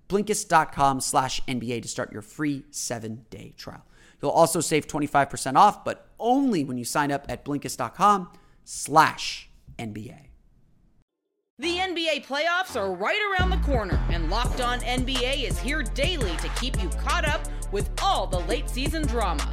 Blinkist.com 0.08 1.00
slash 1.00 1.40
NBA 1.46 1.82
to 1.82 1.88
start 1.88 2.12
your 2.12 2.22
free 2.22 2.64
seven-day 2.70 3.54
trial. 3.56 3.84
You'll 4.20 4.30
also 4.32 4.60
save 4.60 4.86
25% 4.86 5.56
off, 5.56 5.84
but 5.84 6.08
only 6.18 6.64
when 6.64 6.76
you 6.78 6.84
sign 6.84 7.10
up 7.10 7.26
at 7.28 7.44
Blinkist.com 7.44 8.30
slash 8.64 9.50
NBA. 9.78 10.26
The 11.58 11.76
NBA 11.76 12.24
playoffs 12.24 12.74
are 12.74 12.94
right 12.94 13.20
around 13.30 13.50
the 13.50 13.58
corner, 13.58 14.00
and 14.10 14.30
Locked 14.30 14.60
On 14.60 14.80
NBA 14.80 15.44
is 15.44 15.58
here 15.58 15.82
daily 15.82 16.34
to 16.38 16.48
keep 16.60 16.82
you 16.82 16.88
caught 16.90 17.28
up 17.28 17.42
with 17.70 17.90
all 18.02 18.26
the 18.26 18.40
late 18.40 18.70
season 18.70 19.06
drama. 19.06 19.52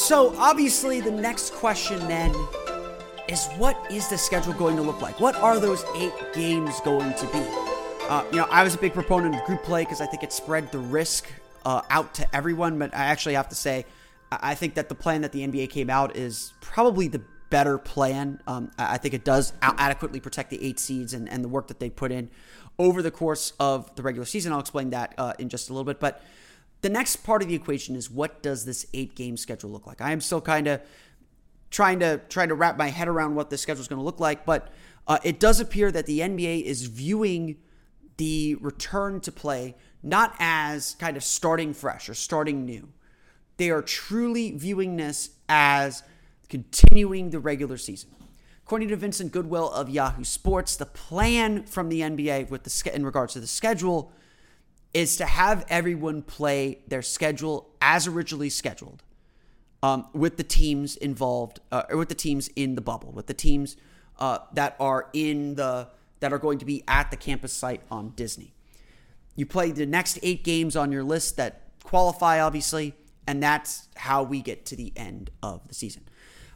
So, 0.00 0.34
obviously, 0.38 1.02
the 1.02 1.10
next 1.10 1.52
question 1.52 1.98
then 2.08 2.34
is 3.28 3.46
what 3.58 3.76
is 3.92 4.08
the 4.08 4.16
schedule 4.16 4.54
going 4.54 4.74
to 4.76 4.82
look 4.82 5.02
like? 5.02 5.20
What 5.20 5.36
are 5.36 5.60
those 5.60 5.84
eight 5.94 6.14
games 6.32 6.80
going 6.80 7.12
to 7.12 7.26
be? 7.26 7.46
Uh, 8.08 8.24
you 8.32 8.38
know, 8.38 8.48
I 8.50 8.64
was 8.64 8.74
a 8.74 8.78
big 8.78 8.94
proponent 8.94 9.36
of 9.36 9.44
group 9.44 9.62
play 9.62 9.84
because 9.84 10.00
I 10.00 10.06
think 10.06 10.22
it 10.22 10.32
spread 10.32 10.72
the 10.72 10.78
risk 10.78 11.30
uh, 11.66 11.82
out 11.90 12.14
to 12.14 12.34
everyone, 12.34 12.78
but 12.78 12.94
I 12.94 13.04
actually 13.04 13.34
have 13.34 13.50
to 13.50 13.54
say, 13.54 13.84
I 14.32 14.54
think 14.54 14.74
that 14.76 14.88
the 14.88 14.94
plan 14.94 15.20
that 15.20 15.32
the 15.32 15.46
NBA 15.46 15.68
came 15.68 15.90
out 15.90 16.16
is 16.16 16.54
probably 16.62 17.06
the 17.06 17.20
better 17.50 17.76
plan. 17.76 18.40
Um, 18.46 18.70
I 18.78 18.96
think 18.96 19.12
it 19.12 19.22
does 19.22 19.52
adequately 19.60 20.18
protect 20.18 20.48
the 20.48 20.64
eight 20.64 20.80
seeds 20.80 21.12
and, 21.12 21.28
and 21.28 21.44
the 21.44 21.48
work 21.48 21.68
that 21.68 21.78
they 21.78 21.90
put 21.90 22.10
in 22.10 22.30
over 22.78 23.02
the 23.02 23.10
course 23.10 23.52
of 23.60 23.94
the 23.96 24.02
regular 24.02 24.24
season. 24.24 24.50
I'll 24.54 24.60
explain 24.60 24.90
that 24.90 25.14
uh, 25.18 25.34
in 25.38 25.50
just 25.50 25.68
a 25.68 25.74
little 25.74 25.84
bit. 25.84 26.00
But 26.00 26.22
the 26.82 26.88
next 26.88 27.16
part 27.16 27.42
of 27.42 27.48
the 27.48 27.54
equation 27.54 27.96
is 27.96 28.10
what 28.10 28.42
does 28.42 28.64
this 28.64 28.86
eight 28.94 29.14
game 29.14 29.36
schedule 29.36 29.70
look 29.70 29.86
like? 29.86 30.00
I 30.00 30.12
am 30.12 30.20
still 30.20 30.40
kind 30.40 30.66
of 30.66 30.80
trying 31.70 32.00
to 32.00 32.20
trying 32.28 32.48
to 32.48 32.54
wrap 32.54 32.76
my 32.76 32.88
head 32.88 33.08
around 33.08 33.34
what 33.34 33.50
the 33.50 33.58
schedule 33.58 33.80
is 33.80 33.88
going 33.88 33.98
to 34.00 34.04
look 34.04 34.20
like, 34.20 34.44
but 34.44 34.68
uh, 35.06 35.18
it 35.22 35.40
does 35.40 35.60
appear 35.60 35.90
that 35.92 36.06
the 36.06 36.20
NBA 36.20 36.62
is 36.62 36.86
viewing 36.86 37.56
the 38.16 38.56
return 38.56 39.20
to 39.20 39.32
play 39.32 39.76
not 40.02 40.34
as 40.38 40.94
kind 40.98 41.16
of 41.16 41.24
starting 41.24 41.74
fresh 41.74 42.08
or 42.08 42.14
starting 42.14 42.64
new 42.64 42.88
they 43.60 43.70
are 43.70 43.82
truly 43.82 44.52
viewing 44.52 44.96
this 44.96 45.32
as 45.46 46.02
continuing 46.48 47.28
the 47.28 47.38
regular 47.38 47.76
season. 47.76 48.08
According 48.64 48.88
to 48.88 48.96
Vincent 48.96 49.32
Goodwill 49.32 49.70
of 49.70 49.90
Yahoo 49.90 50.24
Sports, 50.24 50.76
the 50.76 50.86
plan 50.86 51.64
from 51.64 51.90
the 51.90 52.00
NBA 52.00 52.48
with 52.48 52.64
the 52.64 52.94
in 52.94 53.04
regards 53.04 53.34
to 53.34 53.40
the 53.40 53.46
schedule 53.46 54.12
is 54.92 55.16
to 55.16 55.24
have 55.24 55.64
everyone 55.68 56.22
play 56.22 56.78
their 56.88 57.02
schedule 57.02 57.70
as 57.80 58.06
originally 58.06 58.50
scheduled, 58.50 59.02
um, 59.82 60.06
with 60.12 60.36
the 60.36 60.42
teams 60.42 60.96
involved, 60.96 61.60
uh, 61.70 61.84
or 61.88 61.96
with 61.96 62.08
the 62.08 62.14
teams 62.14 62.48
in 62.48 62.74
the 62.74 62.80
bubble, 62.80 63.12
with 63.12 63.26
the 63.26 63.34
teams 63.34 63.76
uh, 64.18 64.38
that 64.52 64.76
are 64.80 65.08
in 65.12 65.54
the 65.54 65.88
that 66.20 66.32
are 66.32 66.38
going 66.38 66.58
to 66.58 66.66
be 66.66 66.84
at 66.86 67.10
the 67.10 67.16
campus 67.16 67.52
site 67.52 67.80
on 67.90 68.10
Disney. 68.10 68.52
You 69.36 69.46
play 69.46 69.70
the 69.70 69.86
next 69.86 70.18
eight 70.22 70.44
games 70.44 70.76
on 70.76 70.92
your 70.92 71.02
list 71.02 71.38
that 71.38 71.62
qualify, 71.82 72.40
obviously. 72.40 72.94
And 73.26 73.42
that's 73.42 73.88
how 73.96 74.22
we 74.22 74.42
get 74.42 74.66
to 74.66 74.76
the 74.76 74.92
end 74.96 75.30
of 75.42 75.66
the 75.68 75.74
season. 75.74 76.02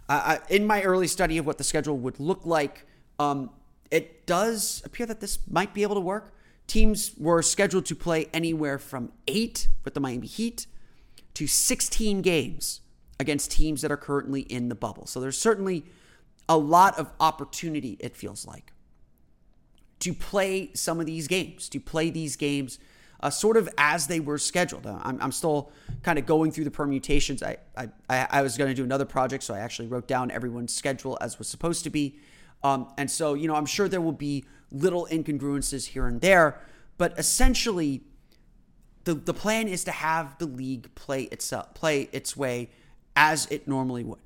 Uh, 0.08 0.38
in 0.48 0.66
my 0.66 0.82
early 0.82 1.06
study 1.06 1.38
of 1.38 1.46
what 1.46 1.56
the 1.56 1.64
schedule 1.64 1.96
would 1.96 2.20
look 2.20 2.44
like, 2.44 2.86
um, 3.18 3.50
it 3.90 4.26
does 4.26 4.82
appear 4.84 5.06
that 5.06 5.20
this 5.20 5.38
might 5.48 5.72
be 5.72 5.82
able 5.82 5.94
to 5.94 6.00
work. 6.00 6.34
Teams 6.66 7.12
were 7.18 7.42
scheduled 7.42 7.86
to 7.86 7.94
play 7.94 8.28
anywhere 8.32 8.78
from 8.78 9.12
eight 9.26 9.68
with 9.84 9.94
the 9.94 10.00
Miami 10.00 10.26
Heat 10.26 10.66
to 11.34 11.46
16 11.46 12.22
games 12.22 12.80
against 13.20 13.50
teams 13.50 13.82
that 13.82 13.92
are 13.92 13.96
currently 13.96 14.40
in 14.42 14.68
the 14.68 14.74
bubble. 14.74 15.06
So 15.06 15.20
there's 15.20 15.38
certainly 15.38 15.84
a 16.48 16.56
lot 16.56 16.98
of 16.98 17.10
opportunity, 17.20 17.96
it 18.00 18.16
feels 18.16 18.46
like, 18.46 18.72
to 20.00 20.12
play 20.12 20.70
some 20.74 21.00
of 21.00 21.06
these 21.06 21.28
games, 21.28 21.68
to 21.70 21.80
play 21.80 22.10
these 22.10 22.36
games 22.36 22.78
uh, 23.20 23.30
sort 23.30 23.56
of 23.56 23.68
as 23.78 24.06
they 24.06 24.20
were 24.20 24.36
scheduled. 24.36 24.86
Uh, 24.86 24.98
I'm, 25.02 25.18
I'm 25.20 25.32
still 25.32 25.70
kind 26.02 26.18
of 26.18 26.26
going 26.26 26.52
through 26.52 26.64
the 26.64 26.70
permutations. 26.70 27.42
I, 27.42 27.56
I, 27.76 27.88
I 28.08 28.42
was 28.42 28.58
going 28.58 28.68
to 28.68 28.74
do 28.74 28.84
another 28.84 29.06
project, 29.06 29.44
so 29.44 29.54
I 29.54 29.60
actually 29.60 29.88
wrote 29.88 30.06
down 30.06 30.30
everyone's 30.30 30.74
schedule 30.74 31.16
as 31.20 31.38
was 31.38 31.48
supposed 31.48 31.84
to 31.84 31.90
be. 31.90 32.18
Um, 32.64 32.88
and 32.96 33.10
so, 33.10 33.34
you 33.34 33.46
know, 33.46 33.54
I'm 33.54 33.66
sure 33.66 33.88
there 33.88 34.00
will 34.00 34.12
be 34.12 34.46
little 34.72 35.06
incongruences 35.12 35.88
here 35.88 36.06
and 36.06 36.20
there, 36.20 36.58
but 36.96 37.16
essentially, 37.18 38.02
the, 39.04 39.14
the 39.14 39.34
plan 39.34 39.68
is 39.68 39.84
to 39.84 39.92
have 39.92 40.38
the 40.38 40.46
league 40.46 40.92
play 40.94 41.24
itself, 41.24 41.74
play 41.74 42.08
its 42.10 42.36
way 42.36 42.70
as 43.14 43.46
it 43.50 43.68
normally 43.68 44.02
would. 44.02 44.18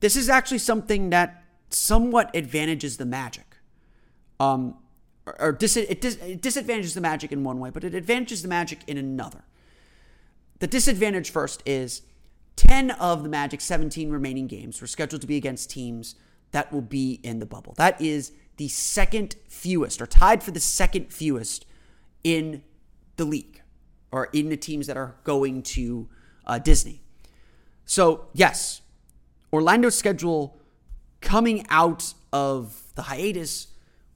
This 0.00 0.16
is 0.16 0.30
actually 0.30 0.58
something 0.58 1.10
that 1.10 1.44
somewhat 1.68 2.34
advantages 2.34 2.96
the 2.96 3.04
Magic. 3.04 3.58
Um, 4.40 4.76
or 5.38 5.52
dis- 5.52 5.76
it, 5.76 6.00
dis- 6.00 6.16
it 6.16 6.40
disadvantages 6.40 6.94
the 6.94 7.00
Magic 7.02 7.32
in 7.32 7.44
one 7.44 7.60
way, 7.60 7.68
but 7.68 7.84
it 7.84 7.94
advantages 7.94 8.40
the 8.42 8.48
Magic 8.48 8.80
in 8.86 8.96
another. 8.96 9.44
The 10.60 10.66
disadvantage 10.66 11.30
first 11.30 11.62
is 11.66 12.02
10 12.56 12.92
of 12.92 13.22
the 13.22 13.28
Magic's 13.28 13.64
17 13.64 14.08
remaining 14.10 14.46
games 14.46 14.80
were 14.80 14.86
scheduled 14.86 15.20
to 15.20 15.26
be 15.26 15.36
against 15.36 15.68
teams 15.68 16.14
that 16.54 16.72
will 16.72 16.80
be 16.80 17.18
in 17.24 17.40
the 17.40 17.46
bubble. 17.46 17.74
That 17.76 18.00
is 18.00 18.30
the 18.58 18.68
second 18.68 19.34
fewest, 19.48 20.00
or 20.00 20.06
tied 20.06 20.40
for 20.40 20.52
the 20.52 20.60
second 20.60 21.12
fewest 21.12 21.66
in 22.22 22.62
the 23.16 23.24
league, 23.24 23.60
or 24.12 24.28
in 24.32 24.50
the 24.50 24.56
teams 24.56 24.86
that 24.86 24.96
are 24.96 25.16
going 25.24 25.62
to 25.62 26.08
uh, 26.46 26.60
Disney. 26.60 27.02
So, 27.84 28.28
yes, 28.32 28.82
Orlando's 29.52 29.98
schedule 29.98 30.56
coming 31.20 31.66
out 31.70 32.14
of 32.32 32.80
the 32.94 33.02
hiatus 33.02 33.66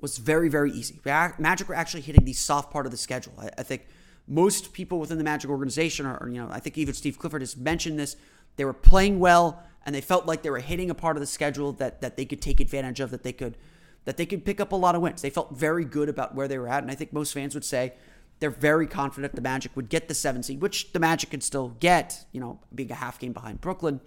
was 0.00 0.18
very, 0.18 0.49
very 0.49 0.71
easy. 0.71 1.00
Magic 1.38 1.68
were 1.68 1.75
actually 1.75 2.02
hitting 2.02 2.25
the 2.25 2.35
soft 2.35 2.71
part 2.71 2.87
of 2.87 2.92
the 2.92 2.99
schedule. 2.99 3.33
I, 3.37 3.50
I 3.59 3.62
think 3.64 3.88
most 4.28 4.73
people 4.73 5.00
within 5.00 5.18
the 5.18 5.25
Magic 5.25 5.50
organization, 5.50 6.07
are, 6.07 6.28
you 6.30 6.40
know, 6.40 6.49
I 6.52 6.61
think 6.61 6.78
even 6.78 6.95
Steve 6.95 7.18
Clifford 7.18 7.42
has 7.42 7.57
mentioned 7.57 7.99
this. 7.99 8.14
They 8.54 8.64
were 8.64 8.73
playing 8.73 9.18
well, 9.18 9.61
and 9.88 9.95
they 9.95 10.02
felt 10.02 10.26
like 10.26 10.42
they 10.42 10.50
were 10.50 10.59
hitting 10.59 10.90
a 10.90 10.95
part 10.95 11.16
of 11.16 11.23
the 11.23 11.26
schedule 11.26 11.73
that 11.73 12.02
that 12.02 12.18
they 12.18 12.26
could 12.26 12.42
take 12.42 12.61
advantage 12.61 13.00
of, 13.00 13.11
that 13.11 13.23
they 13.23 13.33
could 13.33 13.57
that 14.04 14.18
they 14.18 14.26
could 14.26 14.45
pick 14.45 14.61
up 14.61 14.71
a 14.71 14.76
lot 14.76 14.95
of 14.95 15.00
wins. 15.00 15.23
They 15.23 15.30
felt 15.30 15.57
very 15.57 15.87
good 15.87 16.11
about 16.11 16.35
where 16.35 16.47
they 16.47 16.59
were 16.59 16.68
at, 16.68 16.83
and 16.83 16.92
I 16.92 16.95
think 16.95 17.11
most 17.11 17.33
fans 17.33 17.54
would 17.54 17.64
say 17.64 17.95
they're 18.38 18.50
very 18.50 18.87
confident 18.87 19.35
the 19.35 19.40
Magic 19.40 19.75
would 19.76 19.88
get 19.88 20.07
the 20.07 20.12
seven 20.12 20.42
seed, 20.42 20.61
which 20.61 20.92
the 20.92 20.99
Magic 20.99 21.30
could 21.30 21.42
still 21.42 21.71
get, 21.80 22.26
you 22.33 22.38
know, 22.38 22.61
being 22.75 22.92
a 22.92 22.97
half 22.97 23.18
game 23.18 23.33
behind 23.33 23.62
Brooklyn. 23.62 24.02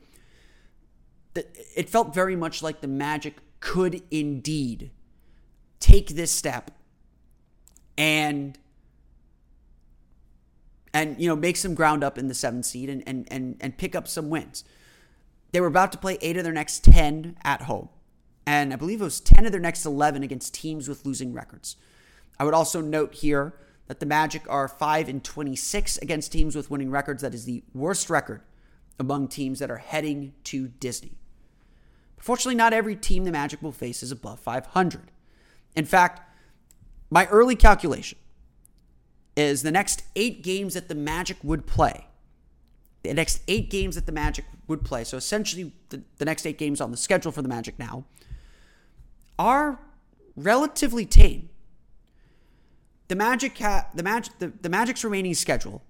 It 1.34 1.90
felt 1.90 2.14
very 2.14 2.36
much 2.36 2.62
like 2.62 2.82
the 2.82 2.88
Magic 2.88 3.38
could 3.60 4.04
indeed 4.12 4.92
take 5.80 6.10
this 6.10 6.32
step 6.32 6.70
and 7.98 8.60
and 10.94 11.20
you 11.20 11.28
know 11.28 11.36
make 11.36 11.58
some 11.58 11.74
ground 11.74 12.04
up 12.04 12.20
in 12.20 12.28
the 12.28 12.36
seventh 12.36 12.66
seed 12.66 12.88
and 12.88 13.02
and 13.08 13.28
and, 13.32 13.58
and 13.60 13.80
pick 13.80 13.96
up 13.96 14.08
some 14.08 14.30
wins. 14.30 14.64
They 15.52 15.62
were 15.62 15.68
about 15.68 15.92
to 15.92 15.98
play 15.98 16.18
eight 16.22 16.38
of 16.38 16.44
their 16.44 16.54
next 16.54 16.84
ten 16.84 17.38
at 17.44 17.64
home, 17.64 17.90
and 18.46 18.74
I 18.74 18.76
believe 18.76 19.02
it 19.02 19.06
was 19.06 19.20
ten 19.20 19.46
of 19.46 19.52
their 19.52 19.62
next 19.62 19.86
eleven 19.86 20.24
against 20.24 20.54
teams 20.54 20.88
with 20.88 21.06
losing 21.06 21.34
records. 21.34 21.76
I 22.40 22.46
would 22.46 22.54
also 22.54 22.82
note 22.82 23.16
here 23.16 23.54
that 23.88 24.00
the 24.00 24.06
Magic 24.06 24.44
are 24.50 24.68
five 24.68 25.10
and 25.10 25.24
twenty 25.24 25.56
six 25.56 25.98
against 25.98 26.32
teams 26.32 26.56
with 26.56 26.72
winning 26.72 26.92
records. 26.92 27.22
That 27.22 27.34
is 27.34 27.46
the 27.46 27.64
worst 27.74 28.10
record 28.10 28.42
among 29.00 29.28
teams 29.28 29.60
that 29.60 29.72
are 29.72 29.78
heading 29.78 30.34
to 30.46 30.68
Disney. 30.68 31.18
Fortunately, 32.18 32.56
not 32.56 32.72
every 32.72 32.96
team 32.96 33.24
the 33.24 33.32
Magic 33.32 33.62
will 33.62 33.72
face 33.72 34.04
is 34.04 34.12
above 34.12 34.40
500. 34.40 35.10
In 35.76 35.86
fact, 35.86 36.22
my 37.10 37.26
early 37.28 37.56
calculation 37.56 38.20
is 39.36 39.64
the 39.64 39.72
next 39.72 40.04
eight 40.16 40.44
games 40.44 40.76
that 40.76 40.88
the 40.88 40.96
Magic 40.96 41.38
would 41.44 41.66
play, 41.66 42.08
the 43.04 43.14
next 43.14 43.42
eight 43.48 43.70
games 43.70 43.96
that 43.96 44.06
the 44.06 44.12
Magic 44.12 44.46
would 44.68 44.84
play, 44.84 45.04
so 45.04 45.18
essentially 45.18 45.74
the, 45.90 46.02
the 46.18 46.26
next 46.26 46.46
eight 46.46 46.58
games 46.58 46.80
on 46.80 46.92
the 46.92 46.98
schedule 46.98 47.32
for 47.32 47.42
the 47.42 47.48
Magic 47.48 47.78
now, 47.80 48.06
are 49.40 49.80
relatively 50.36 51.06
tame. 51.06 51.50
The 53.08 53.16
Magic 53.16 53.58
ha- 53.58 53.88
the 53.94 54.04
Magic 54.04 54.38
the, 54.40 54.54
the 54.62 54.70
Magic's 54.70 55.04
remaining 55.04 55.34
schedule 55.34 55.84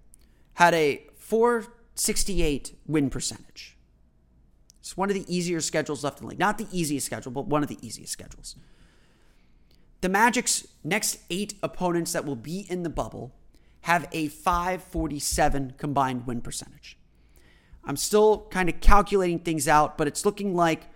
had 0.53 0.73
a 0.73 1.03
468 1.17 2.75
win 2.87 3.09
percentage. 3.09 3.77
It's 4.79 4.97
one 4.97 5.09
of 5.09 5.13
the 5.13 5.25
easier 5.33 5.61
schedules 5.61 6.03
left 6.03 6.19
in 6.19 6.25
the 6.25 6.29
league. 6.31 6.39
Not 6.39 6.57
the 6.57 6.67
easiest 6.71 7.05
schedule, 7.05 7.31
but 7.31 7.45
one 7.45 7.61
of 7.61 7.69
the 7.69 7.77
easiest 7.85 8.11
schedules. 8.11 8.55
The 10.01 10.09
Magic's 10.09 10.67
next 10.83 11.19
eight 11.29 11.53
opponents 11.61 12.13
that 12.13 12.25
will 12.25 12.35
be 12.35 12.65
in 12.69 12.81
the 12.81 12.89
bubble 12.89 13.35
have 13.81 14.07
a 14.11 14.27
547 14.27 15.75
combined 15.77 16.25
win 16.25 16.41
percentage. 16.41 16.97
I'm 17.83 17.97
still 17.97 18.47
kind 18.51 18.69
of 18.69 18.79
calculating 18.79 19.39
things 19.39 19.67
out, 19.67 19.97
but 19.97 20.07
it's 20.07 20.25
looking 20.25 20.55
like 20.55 20.87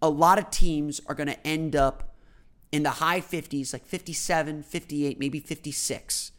a 0.00 0.08
lot 0.08 0.38
of 0.38 0.50
teams 0.50 1.00
are 1.06 1.14
going 1.14 1.28
to 1.28 1.46
end 1.46 1.76
up 1.76 2.14
in 2.72 2.82
the 2.82 2.90
high 2.90 3.20
50s, 3.20 3.72
like 3.72 3.84
57, 3.84 4.62
58, 4.62 5.18
maybe 5.18 5.40
56. 5.40 6.32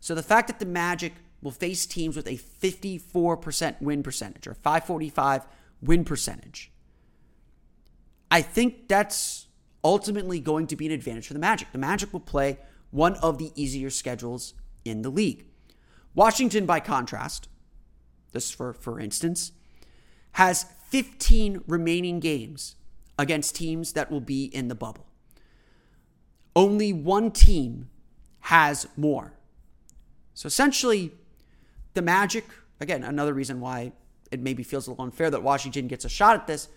So 0.00 0.14
the 0.14 0.22
fact 0.22 0.48
that 0.48 0.58
the 0.58 0.66
Magic 0.66 1.14
will 1.42 1.50
face 1.50 1.86
teams 1.86 2.16
with 2.16 2.26
a 2.26 2.36
54% 2.36 3.80
win 3.80 4.02
percentage 4.02 4.46
or 4.46 4.54
545 4.54 5.46
win 5.80 6.04
percentage, 6.04 6.72
I 8.30 8.42
think 8.42 8.88
that's 8.88 9.46
ultimately 9.84 10.40
going 10.40 10.66
to 10.66 10.76
be 10.76 10.86
an 10.86 10.92
advantage 10.92 11.28
for 11.28 11.34
the 11.34 11.38
Magic. 11.38 11.68
The 11.72 11.78
Magic 11.78 12.12
will 12.12 12.20
play 12.20 12.58
one 12.90 13.14
of 13.16 13.38
the 13.38 13.52
easier 13.54 13.90
schedules 13.90 14.54
in 14.84 15.02
the 15.02 15.10
league. 15.10 15.46
Washington, 16.14 16.66
by 16.66 16.80
contrast, 16.80 17.48
this 18.36 18.50
for 18.50 18.72
for 18.72 19.00
instance, 19.00 19.52
has 20.32 20.66
15 20.90 21.62
remaining 21.66 22.20
games 22.20 22.76
against 23.18 23.56
teams 23.56 23.94
that 23.94 24.10
will 24.10 24.20
be 24.20 24.44
in 24.44 24.68
the 24.68 24.74
bubble. 24.74 25.06
Only 26.54 26.92
one 26.92 27.30
team 27.30 27.88
has 28.40 28.86
more. 28.96 29.32
So 30.34 30.46
essentially, 30.46 31.12
the 31.94 32.02
Magic, 32.02 32.44
again, 32.80 33.02
another 33.02 33.32
reason 33.32 33.60
why 33.60 33.92
it 34.30 34.40
maybe 34.40 34.62
feels 34.62 34.86
a 34.86 34.90
little 34.90 35.04
unfair 35.04 35.30
that 35.30 35.42
Washington 35.42 35.88
gets 35.88 36.04
a 36.04 36.08
shot 36.08 36.36
at 36.36 36.46
this. 36.46 36.68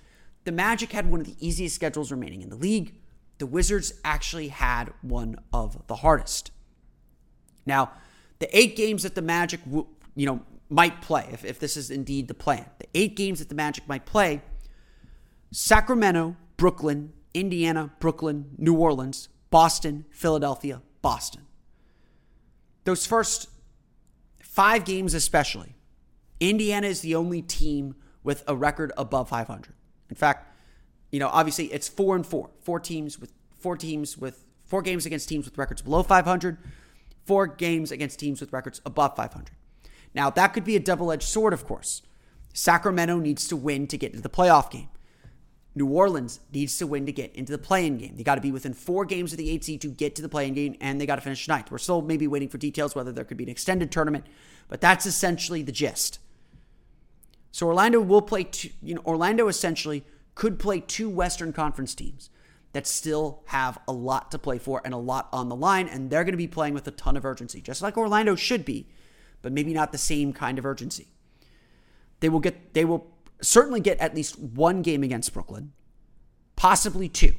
The 0.46 0.52
Magic 0.52 0.94
had 0.94 1.12
one 1.12 1.20
of 1.20 1.28
the 1.28 1.36
easiest 1.46 1.76
schedules 1.76 2.12
remaining 2.12 2.42
in 2.42 2.50
the 2.50 2.56
league 2.56 2.96
the 3.40 3.46
Wizards 3.46 3.94
actually 4.04 4.50
had 4.50 4.94
one 5.02 5.38
of 5.52 5.88
the 5.88 5.96
hardest. 5.96 6.52
Now, 7.66 7.92
the 8.40 8.56
eight 8.56 8.76
games 8.76 9.04
that 9.04 9.16
the 9.16 9.22
Magic, 9.22 9.62
you 9.66 10.26
know, 10.26 10.42
might 10.70 11.02
play, 11.02 11.28
if, 11.32 11.44
if 11.44 11.60
this 11.60 11.76
is 11.76 11.90
indeed 11.90 12.28
the 12.28 12.34
plan, 12.34 12.66
the 12.78 12.88
eight 12.94 13.16
games 13.16 13.40
that 13.40 13.50
the 13.50 13.56
Magic 13.56 13.88
might 13.88 14.06
play 14.06 14.42
Sacramento, 15.52 16.38
Brooklyn, 16.58 17.14
Indiana, 17.34 17.92
Brooklyn, 18.00 18.52
New 18.58 18.76
Orleans, 18.76 19.30
Boston, 19.50 20.06
Philadelphia, 20.12 20.82
Boston. 21.02 21.42
Those 22.84 23.06
first 23.06 23.50
five 24.42 24.86
games, 24.86 25.14
especially, 25.14 25.76
Indiana 26.40 26.88
is 26.88 27.02
the 27.02 27.16
only 27.16 27.42
team 27.42 27.96
with 28.24 28.44
a 28.48 28.56
record 28.56 28.92
above 28.98 29.30
500. 29.30 29.74
In 30.10 30.16
fact, 30.16 30.56
you 31.12 31.20
know, 31.20 31.30
obviously 31.30 31.66
it's 31.66 31.88
four 31.88 32.16
and 32.16 32.26
four, 32.26 32.52
four 32.62 32.80
teams 32.80 33.20
with 33.20 33.34
four 33.58 33.76
teams 33.76 34.18
with 34.18 34.46
four 34.66 34.82
games 34.82 35.06
against 35.06 35.28
teams 35.28 35.46
with 35.46 35.58
records 35.58 35.82
below 35.82 36.04
500, 36.04 36.58
four 37.26 37.48
games 37.48 37.92
against 37.92 38.20
teams 38.20 38.40
with 38.40 38.54
records 38.54 38.82
above 38.86 39.16
500. 39.16 39.52
Now, 40.14 40.30
that 40.30 40.54
could 40.54 40.64
be 40.64 40.76
a 40.76 40.80
double 40.80 41.12
edged 41.12 41.28
sword, 41.28 41.54
of 41.54 41.66
course. 41.66 42.02
Sacramento 42.54 43.18
needs 43.20 43.48
to 43.48 43.56
win 43.56 43.88
to 43.88 43.98
get 43.98 44.12
into 44.12 44.24
the 44.24 44.30
playoff 44.30 44.72
game. 44.72 44.90
New 45.76 45.88
Orleans 45.88 46.40
needs 46.52 46.78
to 46.80 46.88
win 46.88 47.06
to 47.06 47.12
get 47.12 47.34
into 47.36 47.52
the 47.52 47.58
play-in 47.58 47.98
game. 47.98 48.16
They 48.16 48.24
got 48.24 48.36
to 48.36 48.42
be 48.42 48.52
within 48.52 48.74
four 48.74 49.06
games 49.06 49.32
of 49.32 49.38
the 49.38 49.50
eight 49.50 49.64
seed 49.64 49.82
to 49.82 49.88
get 49.88 50.16
to 50.16 50.22
the 50.22 50.28
play-in 50.28 50.56
game, 50.56 50.76
and 50.82 51.00
they 51.00 51.06
got 51.06 51.16
to 51.16 51.22
finish 51.22 51.46
tonight. 51.46 51.70
We're 51.72 51.78
still 51.78 52.02
maybe 52.02 52.28
waiting 52.28 52.50
for 52.50 52.58
details 52.58 52.96
whether 52.96 53.12
there 53.12 53.24
could 53.24 53.38
be 53.38 53.44
an 53.44 53.50
extended 53.50 53.92
tournament, 53.92 54.26
but 54.68 54.82
that's 54.82 55.06
essentially 55.06 55.62
the 55.62 55.72
gist. 55.72 56.20
So 57.52 57.68
Orlando 57.68 58.02
will 58.02 58.22
play. 58.22 58.44
Two, 58.46 58.70
you 58.82 58.96
know, 58.96 59.02
Orlando 59.06 59.48
essentially 59.48 60.04
could 60.36 60.60
play 60.60 60.80
two 60.80 61.10
Western 61.10 61.54
Conference 61.54 61.94
teams 61.96 62.30
that 62.74 62.86
still 62.86 63.44
have 63.46 63.80
a 63.88 63.92
lot 63.92 64.32
to 64.32 64.40
play 64.40 64.58
for 64.58 64.82
and 64.84 64.94
a 64.94 64.98
lot 64.98 65.30
on 65.32 65.50
the 65.50 65.56
line, 65.56 65.88
and 65.88 66.10
they're 66.10 66.24
going 66.24 66.34
to 66.34 66.38
be 66.38 66.48
playing 66.48 66.74
with 66.74 66.88
a 66.88 66.92
ton 66.92 67.16
of 67.16 67.26
urgency, 67.26 67.62
just 67.62 67.82
like 67.82 67.98
Orlando 67.98 68.36
should 68.36 68.66
be, 68.66 68.88
but 69.42 69.52
maybe 69.52 69.74
not 69.74 69.92
the 69.92 69.98
same 69.98 70.34
kind 70.34 70.58
of 70.58 70.66
urgency. 70.66 71.08
They 72.20 72.30
will 72.30 72.40
get 72.40 72.74
they 72.74 72.86
will 72.86 73.08
certainly 73.42 73.80
get 73.80 73.98
at 74.00 74.16
least 74.16 74.40
one 74.40 74.82
game 74.82 75.04
against 75.04 75.34
Brooklyn, 75.34 75.74
possibly 76.56 77.08
two. 77.08 77.34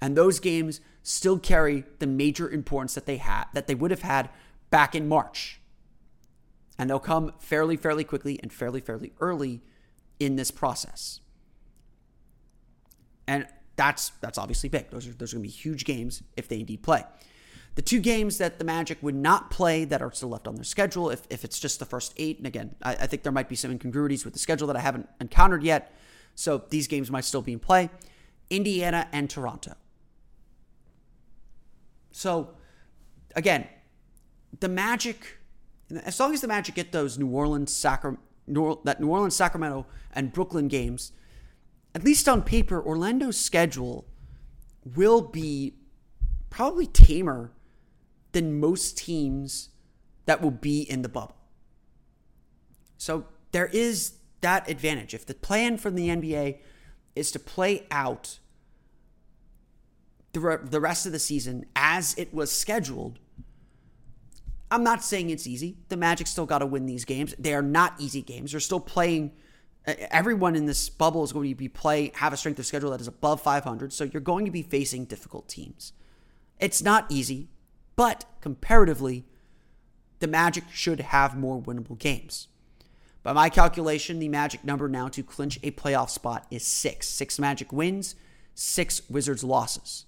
And 0.00 0.16
those 0.16 0.38
games 0.38 0.80
still 1.02 1.38
carry 1.38 1.84
the 1.98 2.06
major 2.06 2.48
importance 2.48 2.94
that 2.94 3.06
they 3.06 3.16
had 3.16 3.44
that 3.54 3.66
they 3.66 3.74
would 3.74 3.90
have 3.90 4.02
had 4.02 4.30
back 4.70 4.94
in 4.94 5.08
March. 5.08 5.60
And 6.78 6.88
they'll 6.88 7.00
come 7.00 7.32
fairly, 7.40 7.76
fairly 7.76 8.04
quickly 8.04 8.38
and 8.40 8.52
fairly, 8.52 8.80
fairly 8.80 9.12
early 9.20 9.62
in 10.20 10.36
this 10.36 10.50
process. 10.50 11.20
And 13.26 13.46
that's 13.76 14.10
that's 14.20 14.38
obviously 14.38 14.68
big. 14.68 14.90
Those 14.90 15.06
are 15.06 15.12
those 15.12 15.32
are 15.32 15.36
going 15.36 15.48
to 15.48 15.48
be 15.48 15.54
huge 15.54 15.84
games 15.84 16.22
if 16.36 16.48
they 16.48 16.60
indeed 16.60 16.82
play. 16.82 17.04
The 17.78 17.82
two 17.82 18.00
games 18.00 18.38
that 18.38 18.58
the 18.58 18.64
Magic 18.64 18.98
would 19.02 19.14
not 19.14 19.52
play 19.52 19.84
that 19.84 20.02
are 20.02 20.10
still 20.10 20.30
left 20.30 20.48
on 20.48 20.56
their 20.56 20.64
schedule, 20.64 21.10
if, 21.10 21.22
if 21.30 21.44
it's 21.44 21.60
just 21.60 21.78
the 21.78 21.84
first 21.84 22.12
eight, 22.16 22.38
and 22.38 22.44
again, 22.44 22.74
I, 22.82 22.94
I 22.94 23.06
think 23.06 23.22
there 23.22 23.30
might 23.30 23.48
be 23.48 23.54
some 23.54 23.70
incongruities 23.70 24.24
with 24.24 24.32
the 24.32 24.40
schedule 24.40 24.66
that 24.66 24.74
I 24.74 24.80
haven't 24.80 25.08
encountered 25.20 25.62
yet. 25.62 25.94
So 26.34 26.64
these 26.70 26.88
games 26.88 27.08
might 27.08 27.24
still 27.24 27.40
be 27.40 27.52
in 27.52 27.60
play. 27.60 27.88
Indiana 28.50 29.06
and 29.12 29.30
Toronto. 29.30 29.76
So 32.10 32.50
again, 33.36 33.68
the 34.58 34.68
Magic, 34.68 35.38
as 36.02 36.18
long 36.18 36.34
as 36.34 36.40
the 36.40 36.48
Magic 36.48 36.74
get 36.74 36.90
those 36.90 37.16
New 37.16 37.28
Orleans, 37.28 37.72
Sacra, 37.72 38.16
New, 38.48 38.80
that 38.86 39.00
New 39.00 39.06
Orleans, 39.06 39.36
Sacramento, 39.36 39.86
and 40.12 40.32
Brooklyn 40.32 40.66
games 40.66 41.12
at 41.94 42.02
least 42.02 42.28
on 42.28 42.42
paper, 42.42 42.84
Orlando's 42.84 43.38
schedule 43.38 44.04
will 44.96 45.20
be 45.22 45.74
probably 46.50 46.88
tamer 46.88 47.52
than 48.32 48.60
most 48.60 48.98
teams 48.98 49.70
that 50.26 50.42
will 50.42 50.50
be 50.50 50.82
in 50.82 51.02
the 51.02 51.08
bubble. 51.08 51.36
So 52.96 53.26
there 53.52 53.66
is 53.66 54.14
that 54.40 54.68
advantage. 54.68 55.14
If 55.14 55.26
the 55.26 55.34
plan 55.34 55.78
from 55.78 55.94
the 55.94 56.08
NBA 56.08 56.58
is 57.14 57.30
to 57.32 57.38
play 57.38 57.86
out 57.90 58.38
the, 60.32 60.60
the 60.62 60.80
rest 60.80 61.06
of 61.06 61.12
the 61.12 61.18
season 61.18 61.64
as 61.74 62.14
it 62.18 62.34
was 62.34 62.52
scheduled, 62.52 63.18
I'm 64.70 64.84
not 64.84 65.02
saying 65.02 65.30
it's 65.30 65.46
easy. 65.46 65.78
The 65.88 65.96
Magic 65.96 66.26
still 66.26 66.44
got 66.44 66.58
to 66.58 66.66
win 66.66 66.86
these 66.86 67.04
games. 67.04 67.34
They 67.38 67.54
are 67.54 67.62
not 67.62 67.94
easy 67.98 68.20
games. 68.20 68.52
They're 68.52 68.60
still 68.60 68.80
playing 68.80 69.32
Everyone 70.10 70.54
in 70.54 70.66
this 70.66 70.90
bubble 70.90 71.24
is 71.24 71.32
going 71.32 71.48
to 71.48 71.54
be 71.54 71.68
play 71.68 72.12
have 72.16 72.34
a 72.34 72.36
strength 72.36 72.58
of 72.58 72.66
schedule 72.66 72.90
that 72.90 73.00
is 73.00 73.08
above 73.08 73.40
500, 73.40 73.92
so 73.92 74.04
you're 74.04 74.20
going 74.20 74.44
to 74.44 74.50
be 74.50 74.62
facing 74.62 75.06
difficult 75.06 75.48
teams. 75.48 75.94
It's 76.60 76.82
not 76.82 77.06
easy, 77.08 77.48
but 77.98 78.26
comparatively, 78.40 79.24
the 80.20 80.28
Magic 80.28 80.62
should 80.72 81.00
have 81.00 81.36
more 81.36 81.60
winnable 81.60 81.98
games. 81.98 82.46
By 83.24 83.32
my 83.32 83.48
calculation, 83.48 84.20
the 84.20 84.28
Magic 84.28 84.62
number 84.62 84.88
now 84.88 85.08
to 85.08 85.24
clinch 85.24 85.58
a 85.64 85.72
playoff 85.72 86.08
spot 86.08 86.46
is 86.48 86.64
six. 86.64 87.08
Six 87.08 87.40
Magic 87.40 87.72
wins, 87.72 88.14
six 88.54 89.02
Wizards 89.10 89.42
losses. 89.42 90.04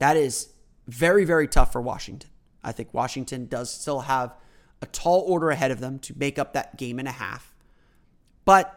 That 0.00 0.16
is 0.16 0.48
very, 0.88 1.24
very 1.24 1.46
tough 1.46 1.70
for 1.70 1.80
Washington. 1.80 2.30
I 2.64 2.72
think 2.72 2.92
Washington 2.92 3.46
does 3.46 3.72
still 3.72 4.00
have 4.00 4.34
a 4.80 4.86
tall 4.86 5.20
order 5.20 5.50
ahead 5.50 5.70
of 5.70 5.78
them 5.78 6.00
to 6.00 6.18
make 6.18 6.36
up 6.36 6.52
that 6.54 6.76
game 6.78 6.98
and 6.98 7.06
a 7.06 7.12
half. 7.12 7.54
But 8.44 8.76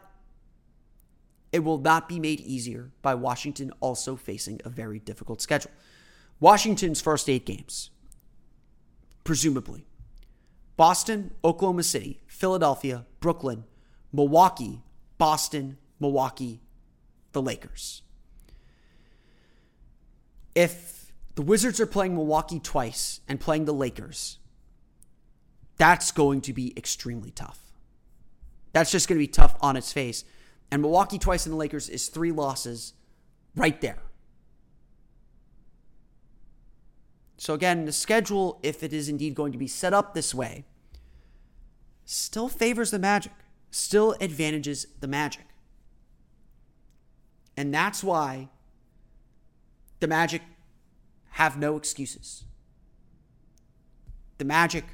it 1.52 1.64
will 1.64 1.80
not 1.80 2.08
be 2.08 2.20
made 2.20 2.40
easier 2.42 2.92
by 3.02 3.16
Washington 3.16 3.72
also 3.80 4.16
facing 4.16 4.62
a 4.64 4.70
very 4.70 5.00
difficult 5.00 5.42
schedule. 5.42 5.72
Washington's 6.40 7.02
first 7.02 7.30
eight 7.30 7.48
games, 7.48 7.90
presumably 9.26 9.86
Boston, 10.78 11.32
Oklahoma 11.44 11.84
City, 11.84 12.22
Philadelphia, 12.28 13.06
Brooklyn, 13.20 13.66
Milwaukee, 14.14 14.82
Boston, 15.18 15.78
Milwaukee, 16.00 16.62
the 17.34 17.42
Lakers. 17.42 18.02
If 20.54 21.14
the 21.36 21.42
Wizards 21.42 21.82
are 21.82 21.86
playing 21.86 22.16
Milwaukee 22.16 22.60
twice 22.60 23.20
and 23.28 23.40
playing 23.40 23.66
the 23.66 23.74
Lakers, 23.74 24.38
that's 25.78 26.12
going 26.12 26.42
to 26.42 26.54
be 26.54 26.74
extremely 26.78 27.32
tough. 27.32 27.60
That's 28.72 28.92
just 28.92 29.08
going 29.08 29.18
to 29.18 29.24
be 29.24 29.28
tough 29.28 29.56
on 29.62 29.76
its 29.76 29.92
face. 29.92 30.24
And 30.72 30.82
Milwaukee 30.82 31.20
twice 31.20 31.46
and 31.46 31.54
the 31.54 31.58
Lakers 31.58 31.90
is 31.90 32.08
three 32.08 32.32
losses 32.32 32.94
right 33.56 33.80
there. 33.82 34.00
So, 37.38 37.54
again, 37.54 37.86
the 37.86 37.92
schedule, 37.92 38.60
if 38.64 38.82
it 38.82 38.94
is 38.94 39.10
indeed 39.10 39.36
going 39.36 39.52
to 39.52 39.58
be 39.58 39.68
set 39.68 39.94
up 39.94 40.14
this 40.14 40.34
way, 40.34 40.66
still 42.06 42.48
favors 42.48 42.92
the 42.92 43.00
Magic, 43.00 43.34
still 43.72 44.16
advantages 44.22 44.88
the 45.00 45.08
Magic. 45.08 45.46
And 47.58 47.74
that's 47.74 48.04
why 48.04 48.50
the 50.00 50.08
Magic 50.08 50.42
have 51.32 51.58
no 51.58 51.76
excuses. 51.76 52.46
The 54.38 54.46
Magic 54.46 54.86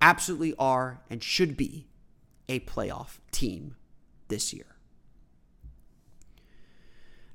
absolutely 0.00 0.54
are 0.58 1.00
and 1.10 1.22
should 1.22 1.56
be 1.56 1.88
a 2.48 2.60
playoff 2.60 3.18
team 3.30 3.76
this 4.28 4.52
year. 4.52 4.76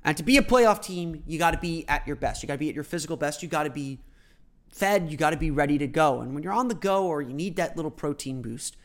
And 0.04 0.16
to 0.16 0.22
be 0.22 0.36
a 0.36 0.42
playoff 0.42 0.82
team, 0.82 1.22
you 1.26 1.38
got 1.38 1.52
to 1.52 1.58
be 1.58 1.88
at 1.88 2.06
your 2.06 2.16
best. 2.16 2.42
You 2.42 2.46
got 2.46 2.54
to 2.54 2.58
be 2.58 2.68
at 2.68 2.74
your 2.74 2.84
physical 2.84 3.16
best. 3.16 3.42
You 3.42 3.48
got 3.48 3.62
to 3.62 3.70
be 3.70 4.00
fed. 4.74 5.10
You 5.10 5.16
got 5.16 5.30
to 5.30 5.36
be 5.36 5.50
ready 5.50 5.78
to 5.78 5.86
go. 5.86 6.20
And 6.20 6.34
when 6.34 6.42
you're 6.42 6.52
on 6.52 6.68
the 6.68 6.74
go 6.74 7.06
or 7.06 7.22
you 7.22 7.32
need 7.32 7.56
that 7.56 7.76
little 7.76 7.90
protein 7.90 8.42
boost, 8.42 8.76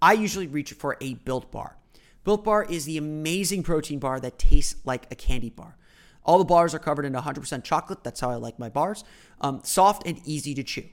I 0.00 0.12
usually 0.12 0.46
reach 0.46 0.72
for 0.72 0.96
a 1.00 1.14
Built 1.14 1.50
Bar. 1.50 1.76
Built 2.24 2.44
Bar 2.44 2.64
is 2.64 2.84
the 2.84 2.98
amazing 2.98 3.62
protein 3.62 3.98
bar 3.98 4.20
that 4.20 4.38
tastes 4.38 4.76
like 4.84 5.06
a 5.10 5.14
candy 5.14 5.50
bar. 5.50 5.76
All 6.24 6.38
the 6.38 6.44
bars 6.44 6.74
are 6.74 6.78
covered 6.78 7.06
in 7.06 7.14
100% 7.14 7.64
chocolate. 7.64 8.04
That's 8.04 8.20
how 8.20 8.30
I 8.30 8.34
like 8.34 8.58
my 8.58 8.68
bars. 8.68 9.02
Um, 9.40 9.60
soft 9.64 10.06
and 10.06 10.20
easy 10.26 10.54
to 10.54 10.62
chew. 10.62 10.84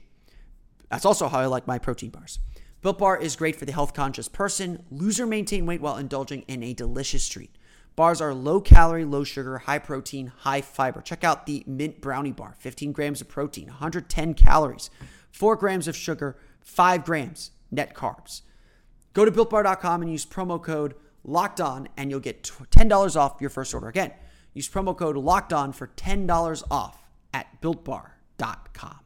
That's 0.90 1.04
also 1.04 1.28
how 1.28 1.40
I 1.40 1.46
like 1.46 1.66
my 1.66 1.78
protein 1.78 2.10
bars. 2.10 2.38
Built 2.80 2.98
Bar 2.98 3.18
is 3.18 3.36
great 3.36 3.56
for 3.56 3.64
the 3.64 3.72
health 3.72 3.92
conscious 3.92 4.28
person. 4.28 4.84
Lose 4.90 5.20
or 5.20 5.26
maintain 5.26 5.66
weight 5.66 5.80
while 5.80 5.96
indulging 5.96 6.42
in 6.42 6.62
a 6.62 6.72
delicious 6.72 7.28
treat. 7.28 7.55
Bars 7.96 8.20
are 8.20 8.34
low 8.34 8.60
calorie, 8.60 9.06
low 9.06 9.24
sugar, 9.24 9.56
high 9.58 9.78
protein, 9.78 10.30
high 10.40 10.60
fiber. 10.60 11.00
Check 11.00 11.24
out 11.24 11.46
the 11.46 11.64
Mint 11.66 12.02
Brownie 12.02 12.30
Bar 12.30 12.54
15 12.58 12.92
grams 12.92 13.22
of 13.22 13.28
protein, 13.28 13.68
110 13.68 14.34
calories, 14.34 14.90
4 15.30 15.56
grams 15.56 15.88
of 15.88 15.96
sugar, 15.96 16.36
5 16.60 17.04
grams 17.04 17.52
net 17.70 17.94
carbs. 17.94 18.42
Go 19.14 19.24
to 19.24 19.32
builtbar.com 19.32 20.02
and 20.02 20.12
use 20.12 20.26
promo 20.26 20.62
code 20.62 20.94
locked 21.24 21.60
on, 21.60 21.88
and 21.96 22.10
you'll 22.10 22.20
get 22.20 22.42
$10 22.42 23.16
off 23.16 23.40
your 23.40 23.50
first 23.50 23.72
order. 23.72 23.88
Again, 23.88 24.12
use 24.52 24.68
promo 24.68 24.96
code 24.96 25.16
locked 25.16 25.54
on 25.54 25.72
for 25.72 25.86
$10 25.88 26.62
off 26.70 27.02
at 27.32 27.62
builtbar.com. 27.62 29.05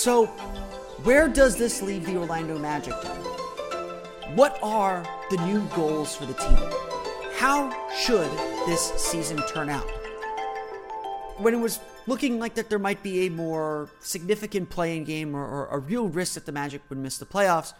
So, 0.00 0.28
where 1.04 1.28
does 1.28 1.56
this 1.56 1.82
leave 1.82 2.06
the 2.06 2.16
Orlando 2.16 2.58
Magic? 2.58 2.94
What 4.34 4.58
are 4.62 5.04
the 5.28 5.36
new 5.44 5.60
goals 5.76 6.16
for 6.16 6.24
the 6.24 6.32
team? 6.32 6.56
How 7.36 7.70
should 7.94 8.30
this 8.66 8.80
season 8.96 9.36
turn 9.48 9.68
out? 9.68 9.84
When 11.36 11.52
it 11.52 11.58
was 11.58 11.80
looking 12.06 12.38
like 12.38 12.54
that 12.54 12.70
there 12.70 12.78
might 12.78 13.02
be 13.02 13.26
a 13.26 13.30
more 13.30 13.90
significant 14.00 14.70
play-in 14.70 15.04
game 15.04 15.36
or, 15.36 15.46
or 15.46 15.66
a 15.66 15.78
real 15.78 16.08
risk 16.08 16.32
that 16.32 16.46
the 16.46 16.52
Magic 16.52 16.80
would 16.88 16.96
miss 16.96 17.18
the 17.18 17.26
playoffs, 17.26 17.74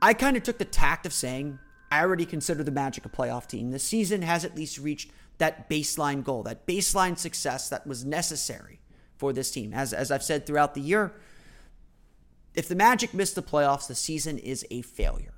I 0.00 0.14
kind 0.14 0.38
of 0.38 0.42
took 0.42 0.56
the 0.56 0.64
tact 0.64 1.04
of 1.04 1.12
saying, 1.12 1.58
I 1.92 2.00
already 2.00 2.24
consider 2.24 2.64
the 2.64 2.70
Magic 2.70 3.04
a 3.04 3.10
playoff 3.10 3.46
team. 3.46 3.72
The 3.72 3.78
season 3.78 4.22
has 4.22 4.42
at 4.42 4.56
least 4.56 4.78
reached 4.78 5.10
that 5.36 5.68
baseline 5.68 6.24
goal, 6.24 6.44
that 6.44 6.66
baseline 6.66 7.18
success 7.18 7.68
that 7.68 7.86
was 7.86 8.06
necessary 8.06 8.79
for 9.20 9.34
this 9.34 9.50
team. 9.50 9.74
As, 9.74 9.92
as 9.92 10.10
I've 10.10 10.22
said 10.22 10.46
throughout 10.46 10.74
the 10.74 10.80
year, 10.80 11.12
if 12.54 12.66
the 12.66 12.74
Magic 12.74 13.12
miss 13.12 13.34
the 13.34 13.42
playoffs, 13.42 13.86
the 13.86 13.94
season 13.94 14.38
is 14.38 14.66
a 14.70 14.80
failure. 14.80 15.34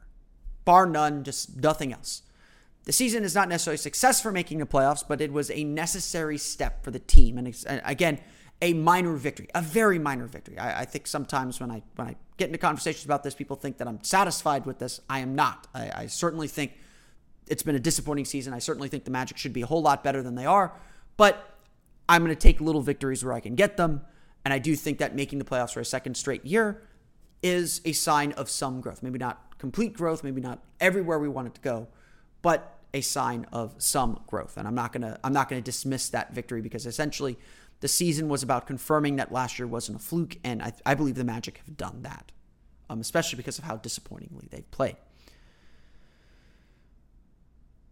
Bar 0.64 0.86
none, 0.86 1.24
just 1.24 1.56
nothing 1.56 1.92
else. 1.92 2.22
The 2.84 2.92
season 2.92 3.24
is 3.24 3.34
not 3.34 3.48
necessarily 3.48 3.74
a 3.74 3.78
success 3.78 4.22
for 4.22 4.30
making 4.30 4.58
the 4.58 4.66
playoffs, 4.66 5.04
but 5.06 5.20
it 5.20 5.32
was 5.32 5.50
a 5.50 5.64
necessary 5.64 6.38
step 6.38 6.84
for 6.84 6.92
the 6.92 7.00
team. 7.00 7.38
And 7.38 7.54
again, 7.84 8.20
a 8.60 8.72
minor 8.72 9.14
victory, 9.14 9.48
a 9.52 9.60
very 9.60 9.98
minor 9.98 10.26
victory. 10.26 10.58
I, 10.58 10.82
I, 10.82 10.84
think 10.84 11.08
sometimes 11.08 11.58
when 11.60 11.72
I 11.72 11.82
when 11.96 12.06
I 12.06 12.16
get 12.36 12.46
into 12.46 12.58
conversations 12.58 13.04
about 13.04 13.24
this, 13.24 13.34
people 13.34 13.56
think 13.56 13.78
that 13.78 13.88
I'm 13.88 14.02
satisfied 14.04 14.66
with 14.66 14.78
this. 14.78 15.00
I 15.10 15.18
am 15.18 15.34
not. 15.34 15.66
I, 15.74 15.90
I 15.94 16.06
certainly 16.06 16.46
think 16.46 16.72
it's 17.48 17.64
been 17.64 17.74
a 17.74 17.80
disappointing 17.80 18.24
season. 18.24 18.54
I 18.54 18.60
certainly 18.60 18.88
think 18.88 19.04
the 19.04 19.10
Magic 19.10 19.36
should 19.36 19.52
be 19.52 19.62
a 19.62 19.66
whole 19.66 19.82
lot 19.82 20.04
better 20.04 20.22
than 20.22 20.36
they 20.36 20.46
are. 20.46 20.72
But 21.16 21.51
I'm 22.12 22.22
going 22.22 22.36
to 22.36 22.38
take 22.38 22.60
little 22.60 22.82
victories 22.82 23.24
where 23.24 23.32
I 23.32 23.40
can 23.40 23.54
get 23.54 23.78
them. 23.78 24.02
And 24.44 24.52
I 24.52 24.58
do 24.58 24.76
think 24.76 24.98
that 24.98 25.16
making 25.16 25.38
the 25.38 25.46
playoffs 25.46 25.72
for 25.72 25.80
a 25.80 25.84
second 25.84 26.14
straight 26.14 26.44
year 26.44 26.82
is 27.42 27.80
a 27.86 27.92
sign 27.92 28.32
of 28.32 28.50
some 28.50 28.82
growth. 28.82 29.02
Maybe 29.02 29.18
not 29.18 29.58
complete 29.58 29.94
growth, 29.94 30.22
maybe 30.22 30.42
not 30.42 30.62
everywhere 30.78 31.18
we 31.18 31.30
want 31.30 31.46
it 31.46 31.54
to 31.54 31.60
go, 31.62 31.88
but 32.42 32.78
a 32.92 33.00
sign 33.00 33.46
of 33.50 33.74
some 33.78 34.20
growth. 34.26 34.58
And 34.58 34.68
I'm 34.68 34.74
not 34.74 34.92
going 34.92 35.00
to 35.00 35.18
I'm 35.24 35.32
not 35.32 35.48
going 35.48 35.62
to 35.62 35.64
dismiss 35.64 36.10
that 36.10 36.34
victory 36.34 36.60
because 36.60 36.84
essentially 36.84 37.38
the 37.80 37.88
season 37.88 38.28
was 38.28 38.42
about 38.42 38.66
confirming 38.66 39.16
that 39.16 39.32
last 39.32 39.58
year 39.58 39.66
wasn't 39.66 39.98
a 39.98 40.02
fluke, 40.02 40.36
and 40.44 40.62
I, 40.62 40.74
I 40.84 40.94
believe 40.94 41.14
the 41.14 41.24
Magic 41.24 41.62
have 41.64 41.78
done 41.78 42.02
that, 42.02 42.30
um, 42.90 43.00
especially 43.00 43.38
because 43.38 43.58
of 43.58 43.64
how 43.64 43.76
disappointingly 43.76 44.48
they've 44.50 44.70
played. 44.70 44.96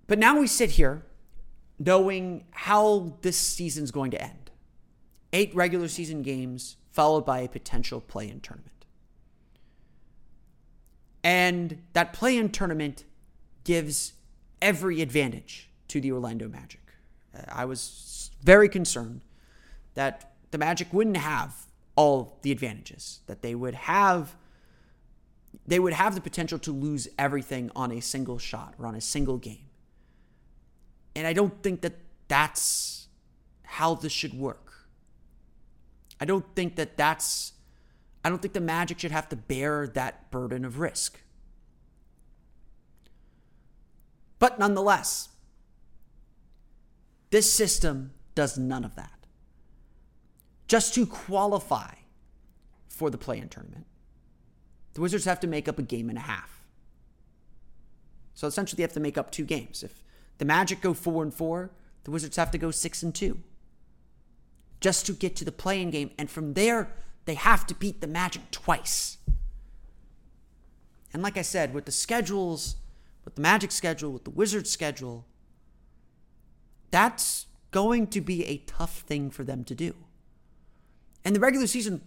But 0.07 0.19
now 0.19 0.39
we 0.39 0.47
sit 0.47 0.73
here 0.73 1.07
knowing 1.81 2.45
how 2.51 3.15
this 3.23 3.39
season's 3.39 3.91
going 3.91 4.11
to 4.11 4.23
end. 4.23 4.51
Eight 5.33 5.53
regular 5.55 5.89
season 5.89 6.23
games, 6.23 6.77
followed 6.91 7.25
by 7.25 7.41
a 7.41 7.49
potential 7.49 8.01
play 8.01 8.29
in 8.29 8.41
tournament. 8.41 8.85
And 11.25 11.83
that 11.95 12.13
play 12.13 12.37
in 12.37 12.51
tournament 12.51 13.05
gives 13.65 14.13
every 14.61 15.01
advantage 15.01 15.71
to 15.89 16.01
the 16.01 16.13
Orlando 16.13 16.49
Magic. 16.49 16.81
Uh, 17.35 17.43
I 17.49 17.65
was 17.65 18.31
very 18.43 18.69
concerned 18.69 19.23
that 19.95 20.35
the 20.51 20.59
Magic 20.59 20.93
wouldn't 20.93 21.17
have 21.17 21.67
all 21.97 22.39
the 22.43 22.53
advantages, 22.53 23.21
that 23.27 23.43
they 23.43 23.55
would 23.55 23.75
have 23.75 24.37
they 25.67 25.79
would 25.79 25.93
have 25.93 26.15
the 26.15 26.21
potential 26.21 26.59
to 26.59 26.73
lose 26.73 27.09
everything 27.19 27.71
on 27.75 27.91
a 27.91 28.01
single 28.01 28.39
shot 28.39 28.75
or 28.79 28.87
on 28.87 28.95
a 28.95 29.01
single 29.01 29.37
game. 29.37 29.70
And 31.15 31.27
I 31.27 31.33
don't 31.33 31.63
think 31.63 31.81
that 31.83 31.95
that's 32.29 33.09
how 33.65 33.95
this 33.95 34.13
should 34.13 34.35
work. 34.35 34.73
I 36.21 36.25
don't 36.25 36.45
think 36.55 36.77
that 36.77 36.97
that's 36.97 37.53
I 38.25 38.29
don't 38.29 38.43
think 38.43 38.55
the 38.55 38.61
Magic 38.61 38.99
should 38.99 39.13
have 39.13 39.29
to 39.31 39.37
bear 39.37 39.87
that 39.89 40.31
burden 40.31 40.65
of 40.65 40.79
risk. 40.79 41.21
But 44.39 44.59
nonetheless, 44.59 45.31
this 47.31 47.51
system 47.51 48.13
does 48.35 48.59
none 48.59 48.85
of 48.85 48.95
that. 48.97 49.27
Just 50.69 50.95
to 50.95 51.07
qualify 51.07 51.95
for 52.89 53.11
the 53.11 53.19
play 53.19 53.39
in 53.39 53.49
tournament, 53.49 53.87
the 54.95 55.01
Wizards 55.01 55.25
have 55.25 55.41
to 55.41 55.47
make 55.47 55.69
up 55.69 55.79
a 55.79 55.83
game 55.83 56.09
and 56.09 56.19
a 56.19 56.23
half. 56.23 56.65
So 58.35 58.47
essentially, 58.47 58.79
they 58.79 58.83
have 58.83 58.93
to 58.93 59.01
make 59.01 59.19
up 59.19 59.31
two 59.31 59.45
games. 59.45 59.83
If 59.83 60.03
the 60.41 60.47
Magic 60.47 60.81
go 60.81 60.95
four 60.95 61.23
and 61.23 61.33
four, 61.33 61.71
the 62.05 62.11
Wizards 62.11 62.37
have 62.37 62.51
to 62.51 62.59
go 62.59 62.71
six 62.71 63.03
and 63.03 63.15
two 63.15 63.39
just 64.81 65.05
to 65.05 65.13
get 65.13 65.37
to 65.37 65.45
the 65.45 65.53
play 65.53 65.83
in 65.83 65.91
game. 65.91 66.11
And 66.19 66.31
from 66.31 66.55
there, 66.55 66.91
they 67.27 67.35
have 67.35 67.67
to 67.67 67.75
beat 67.75 68.01
the 68.01 68.07
Magic 68.07 68.51
twice. 68.51 69.19
And 71.13 71.23
like 71.23 71.37
I 71.37 71.43
said, 71.43 71.75
with 71.75 71.85
the 71.85 71.93
schedules, 71.93 72.77
with 73.23 73.35
the 73.35 73.43
Magic 73.43 73.71
schedule, 73.71 74.13
with 74.13 74.25
the 74.25 74.31
Wizards 74.31 74.71
schedule, 74.71 75.27
that's 76.91 77.45
going 77.71 78.07
to 78.07 78.23
be 78.23 78.47
a 78.47 78.57
tough 78.67 79.01
thing 79.01 79.31
for 79.31 79.45
them 79.45 79.63
to 79.65 79.75
do. 79.75 79.95
In 81.23 81.35
the 81.35 81.41
regular 81.41 81.67
season, 81.67 82.01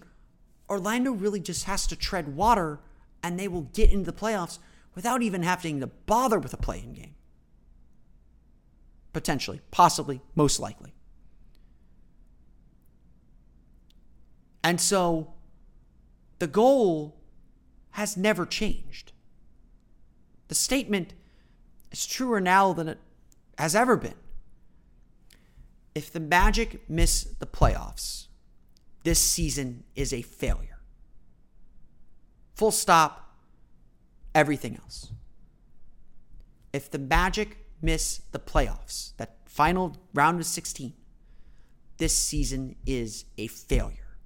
Orlando 0.67 1.11
really 1.11 1.39
just 1.39 1.65
has 1.65 1.85
to 1.85 1.95
tread 1.95 2.35
water 2.35 2.79
and 3.21 3.39
they 3.39 3.47
will 3.47 3.69
get 3.73 3.91
into 3.91 4.09
the 4.09 4.17
playoffs 4.17 4.57
without 4.95 5.21
even 5.21 5.43
having 5.43 5.81
to 5.81 5.87
bother 5.87 6.39
with 6.39 6.51
a 6.51 6.57
play 6.57 6.79
in 6.79 6.93
game. 6.93 7.13
Potentially, 9.13 9.61
possibly, 9.71 10.21
most 10.35 10.59
likely. 10.59 10.93
And 14.63 14.81
so 14.81 15.33
the 16.39 16.47
goal 16.47 17.15
has 17.91 18.17
never 18.17 18.45
changed. 18.45 19.11
The 20.47 20.55
statement 20.55 21.13
is 21.91 22.05
truer 22.05 22.41
now 22.41 22.73
than 22.73 22.87
it 22.87 22.99
has 23.57 23.75
ever 23.75 23.95
been. 23.95 24.15
If 25.93 26.11
the 26.11 26.19
Magic 26.19 26.89
miss 26.89 27.23
the 27.23 27.45
playoffs, 27.45 28.27
this 29.03 29.19
season 29.19 29.83
is 29.95 30.11
a 30.11 30.23
failure. 30.23 30.79
Full 32.55 32.71
stop, 32.71 33.35
everything 34.33 34.75
else. 34.77 35.11
If 36.71 36.89
the 36.89 36.99
Magic 36.99 37.62
miss 37.83 38.21
the 38.31 38.39
playoffs, 38.39 39.15
that 39.17 39.37
final 39.45 39.97
round 40.13 40.39
of 40.39 40.45
16, 40.45 40.93
this 41.97 42.17
season 42.17 42.75
is 42.85 43.25
a 43.37 43.47
failure. 43.47 44.17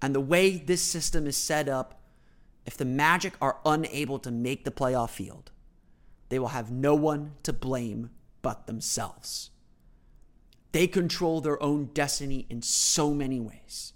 And 0.00 0.14
the 0.14 0.20
way 0.20 0.56
this 0.56 0.82
system 0.82 1.26
is 1.26 1.36
set 1.36 1.68
up, 1.68 2.00
if 2.66 2.76
the 2.76 2.84
Magic 2.84 3.34
are 3.40 3.58
unable 3.66 4.18
to 4.20 4.30
make 4.30 4.64
the 4.64 4.70
playoff 4.70 5.10
field, 5.10 5.50
they 6.28 6.38
will 6.38 6.48
have 6.48 6.70
no 6.70 6.94
one 6.94 7.32
to 7.42 7.52
blame 7.52 8.10
but 8.42 8.66
themselves. 8.66 9.50
They 10.72 10.86
control 10.86 11.40
their 11.40 11.62
own 11.62 11.86
destiny 11.94 12.46
in 12.50 12.62
so 12.62 13.12
many 13.12 13.40
ways, 13.40 13.92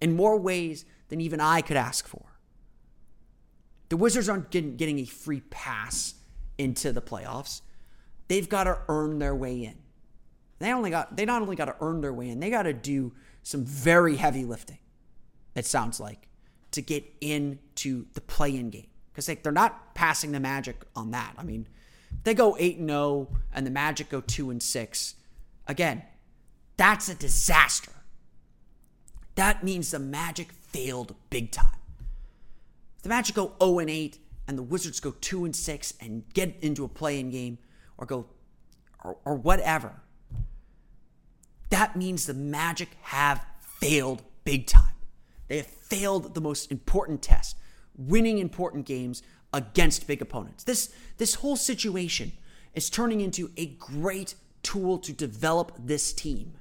in 0.00 0.16
more 0.16 0.38
ways 0.38 0.84
than 1.08 1.20
even 1.20 1.40
I 1.40 1.62
could 1.62 1.76
ask 1.76 2.06
for. 2.06 2.38
The 3.88 3.96
Wizards 3.96 4.28
aren't 4.28 4.50
getting, 4.50 4.76
getting 4.76 4.98
a 4.98 5.06
free 5.06 5.40
pass 5.40 6.14
into 6.58 6.92
the 6.92 7.00
playoffs. 7.00 7.62
They've 8.28 8.48
got 8.48 8.64
to 8.64 8.78
earn 8.88 9.18
their 9.18 9.34
way 9.34 9.64
in. 9.64 9.76
They 10.58 10.72
only 10.72 10.90
got 10.90 11.16
they 11.16 11.24
not 11.24 11.40
only 11.40 11.56
got 11.56 11.66
to 11.66 11.76
earn 11.80 12.00
their 12.00 12.12
way 12.12 12.28
in, 12.28 12.40
they 12.40 12.50
got 12.50 12.64
to 12.64 12.72
do 12.72 13.12
some 13.42 13.64
very 13.64 14.16
heavy 14.16 14.44
lifting. 14.44 14.78
It 15.54 15.64
sounds 15.64 16.00
like 16.00 16.28
to 16.72 16.82
get 16.82 17.04
into 17.20 18.06
the 18.14 18.20
play-in 18.20 18.70
game 18.70 18.88
because 19.12 19.26
they, 19.26 19.36
they're 19.36 19.52
not 19.52 19.94
passing 19.94 20.32
the 20.32 20.40
Magic 20.40 20.84
on 20.94 21.12
that. 21.12 21.34
I 21.38 21.44
mean, 21.44 21.66
they 22.24 22.34
go 22.34 22.56
eight 22.58 22.78
and 22.78 22.90
zero, 22.90 23.28
and 23.54 23.66
the 23.66 23.70
Magic 23.70 24.08
go 24.08 24.20
two 24.20 24.50
and 24.50 24.62
six. 24.62 25.14
Again, 25.66 26.02
that's 26.76 27.08
a 27.08 27.14
disaster. 27.14 27.92
That 29.34 29.62
means 29.62 29.90
the 29.92 29.98
Magic 29.98 30.52
failed 30.52 31.14
big 31.30 31.52
time. 31.52 31.78
If 32.96 33.02
the 33.02 33.08
Magic 33.08 33.36
go 33.36 33.52
0 33.62 33.78
and 33.78 33.90
8 33.90 34.18
and 34.48 34.56
the 34.58 34.62
Wizards 34.62 34.98
go 34.98 35.14
2 35.20 35.44
and 35.44 35.54
6 35.54 35.94
and 36.00 36.24
get 36.32 36.56
into 36.62 36.84
a 36.84 36.88
play-in 36.88 37.30
game 37.30 37.58
or 37.98 38.06
go 38.06 38.26
or, 39.04 39.18
or 39.24 39.36
whatever, 39.36 40.00
that 41.70 41.94
means 41.94 42.26
the 42.26 42.34
Magic 42.34 42.88
have 43.02 43.44
failed 43.60 44.22
big 44.44 44.66
time. 44.66 44.94
They 45.46 45.58
have 45.58 45.66
failed 45.66 46.34
the 46.34 46.40
most 46.40 46.72
important 46.72 47.22
test, 47.22 47.56
winning 47.96 48.38
important 48.38 48.86
games 48.86 49.22
against 49.52 50.06
big 50.06 50.20
opponents. 50.20 50.64
This 50.64 50.92
this 51.18 51.36
whole 51.36 51.56
situation 51.56 52.32
is 52.74 52.90
turning 52.90 53.20
into 53.20 53.50
a 53.56 53.66
great 53.66 54.34
tool 54.62 54.98
to 54.98 55.12
develop 55.12 55.72
this 55.78 56.12
team 56.12 56.54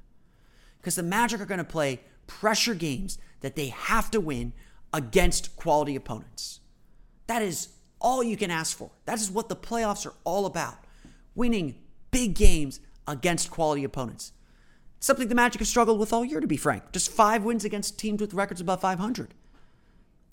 because 0.78 0.95
the 0.95 1.04
Magic 1.04 1.41
are 1.41 1.45
going 1.45 1.58
to 1.58 1.63
play 1.63 2.02
pressure 2.28 2.76
games 2.76 3.17
that 3.41 3.56
they 3.56 3.67
have 3.67 4.12
to 4.12 4.19
win 4.19 4.54
against 4.93 5.56
quality 5.56 5.95
opponents. 5.95 6.60
That 7.28 7.41
is 7.41 7.69
all 7.99 8.23
you 8.23 8.38
can 8.38 8.51
ask 8.51 8.77
for. 8.77 8.91
That 9.05 9.19
is 9.19 9.31
what 9.31 9.49
the 9.49 9.55
playoffs 9.55 10.05
are 10.05 10.13
all 10.23 10.45
about 10.45 10.77
winning 11.36 11.75
big 12.12 12.33
games 12.33 12.79
against 13.07 13.51
quality 13.51 13.83
opponents. 13.83 14.33
Something 14.99 15.27
the 15.27 15.36
Magic 15.36 15.60
have 15.60 15.67
struggled 15.67 15.99
with 15.99 16.12
all 16.12 16.25
year, 16.25 16.39
to 16.39 16.47
be 16.47 16.57
frank. 16.57 16.91
Just 16.91 17.12
five 17.12 17.43
wins 17.43 17.63
against 17.63 17.99
teams 17.99 18.19
with 18.19 18.33
records 18.33 18.60
above 18.60 18.81
500. 18.81 19.33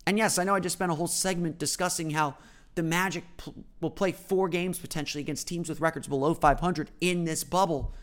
And 0.07 0.19
yes, 0.19 0.39
I 0.39 0.45
know 0.45 0.55
I 0.55 0.61
just 0.61 0.75
spent 0.75 0.91
a 0.91 0.95
whole 0.95 1.07
segment 1.07 1.59
discussing 1.59 2.11
how 2.11 2.37
the 2.75 2.83
Magic 2.83 3.25
pl- 3.37 3.55
will 3.81 3.91
play 3.91 4.13
four 4.13 4.49
games 4.49 4.79
potentially 4.79 5.23
against 5.23 5.47
teams 5.47 5.69
with 5.69 5.81
records 5.81 6.09
below 6.09 6.35
500 6.35 6.91
in 7.01 7.25
this 7.25 7.45
bubble. 7.45 7.95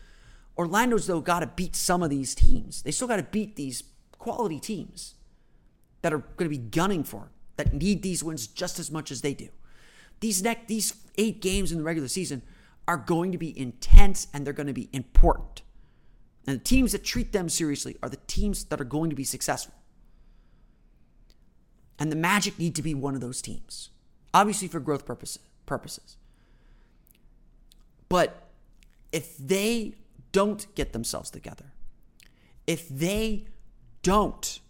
Orlando's, 0.56 1.06
though, 1.06 1.20
got 1.20 1.40
to 1.40 1.46
beat 1.48 1.74
some 1.74 2.02
of 2.02 2.10
these 2.10 2.34
teams. 2.34 2.82
They 2.82 2.90
still 2.92 3.08
got 3.08 3.16
to 3.16 3.22
beat 3.24 3.56
these 3.56 3.82
quality 4.18 4.60
teams 4.60 5.14
that 6.02 6.12
are 6.12 6.18
going 6.18 6.48
to 6.50 6.56
be 6.56 6.58
gunning 6.58 7.02
for 7.04 7.30
that 7.56 7.72
need 7.74 8.02
these 8.02 8.22
wins 8.24 8.46
just 8.46 8.78
as 8.78 8.90
much 8.90 9.10
as 9.10 9.20
they 9.20 9.34
do. 9.34 9.48
These 10.20 10.42
next, 10.42 10.68
these 10.68 10.94
eight 11.18 11.40
games 11.40 11.72
in 11.72 11.78
the 11.78 11.84
regular 11.84 12.08
season 12.08 12.42
are 12.86 12.96
going 12.96 13.32
to 13.32 13.38
be 13.38 13.58
intense 13.58 14.26
and 14.32 14.46
they're 14.46 14.52
going 14.52 14.66
to 14.66 14.72
be 14.72 14.88
important. 14.92 15.62
And 16.46 16.60
the 16.60 16.64
teams 16.64 16.92
that 16.92 17.04
treat 17.04 17.32
them 17.32 17.48
seriously 17.48 17.96
are 18.02 18.08
the 18.08 18.18
teams 18.26 18.64
that 18.64 18.80
are 18.80 18.84
going 18.84 19.10
to 19.10 19.16
be 19.16 19.24
successful. 19.24 19.74
And 21.98 22.10
the 22.10 22.16
Magic 22.16 22.58
need 22.58 22.74
to 22.76 22.82
be 22.82 22.94
one 22.94 23.14
of 23.14 23.20
those 23.20 23.40
teams, 23.40 23.90
obviously 24.34 24.66
for 24.66 24.80
growth 24.80 25.06
purposes. 25.06 25.42
purposes. 25.66 26.16
But 28.08 28.48
if 29.12 29.36
they 29.36 29.94
don't 30.32 30.66
get 30.74 30.92
themselves 30.92 31.30
together, 31.30 31.72
if 32.66 32.88
they 32.88 33.46
don't 34.02 34.60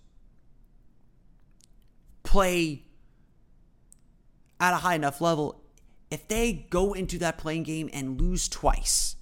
play 2.32 2.82
at 4.58 4.72
a 4.72 4.78
high 4.78 4.94
enough 4.94 5.20
level, 5.20 5.62
if 6.10 6.26
they 6.28 6.66
go 6.70 6.94
into 6.94 7.18
that 7.18 7.36
play-in 7.36 7.62
game 7.62 7.90
and 7.92 8.18
lose 8.18 8.48
twice, 8.48 9.16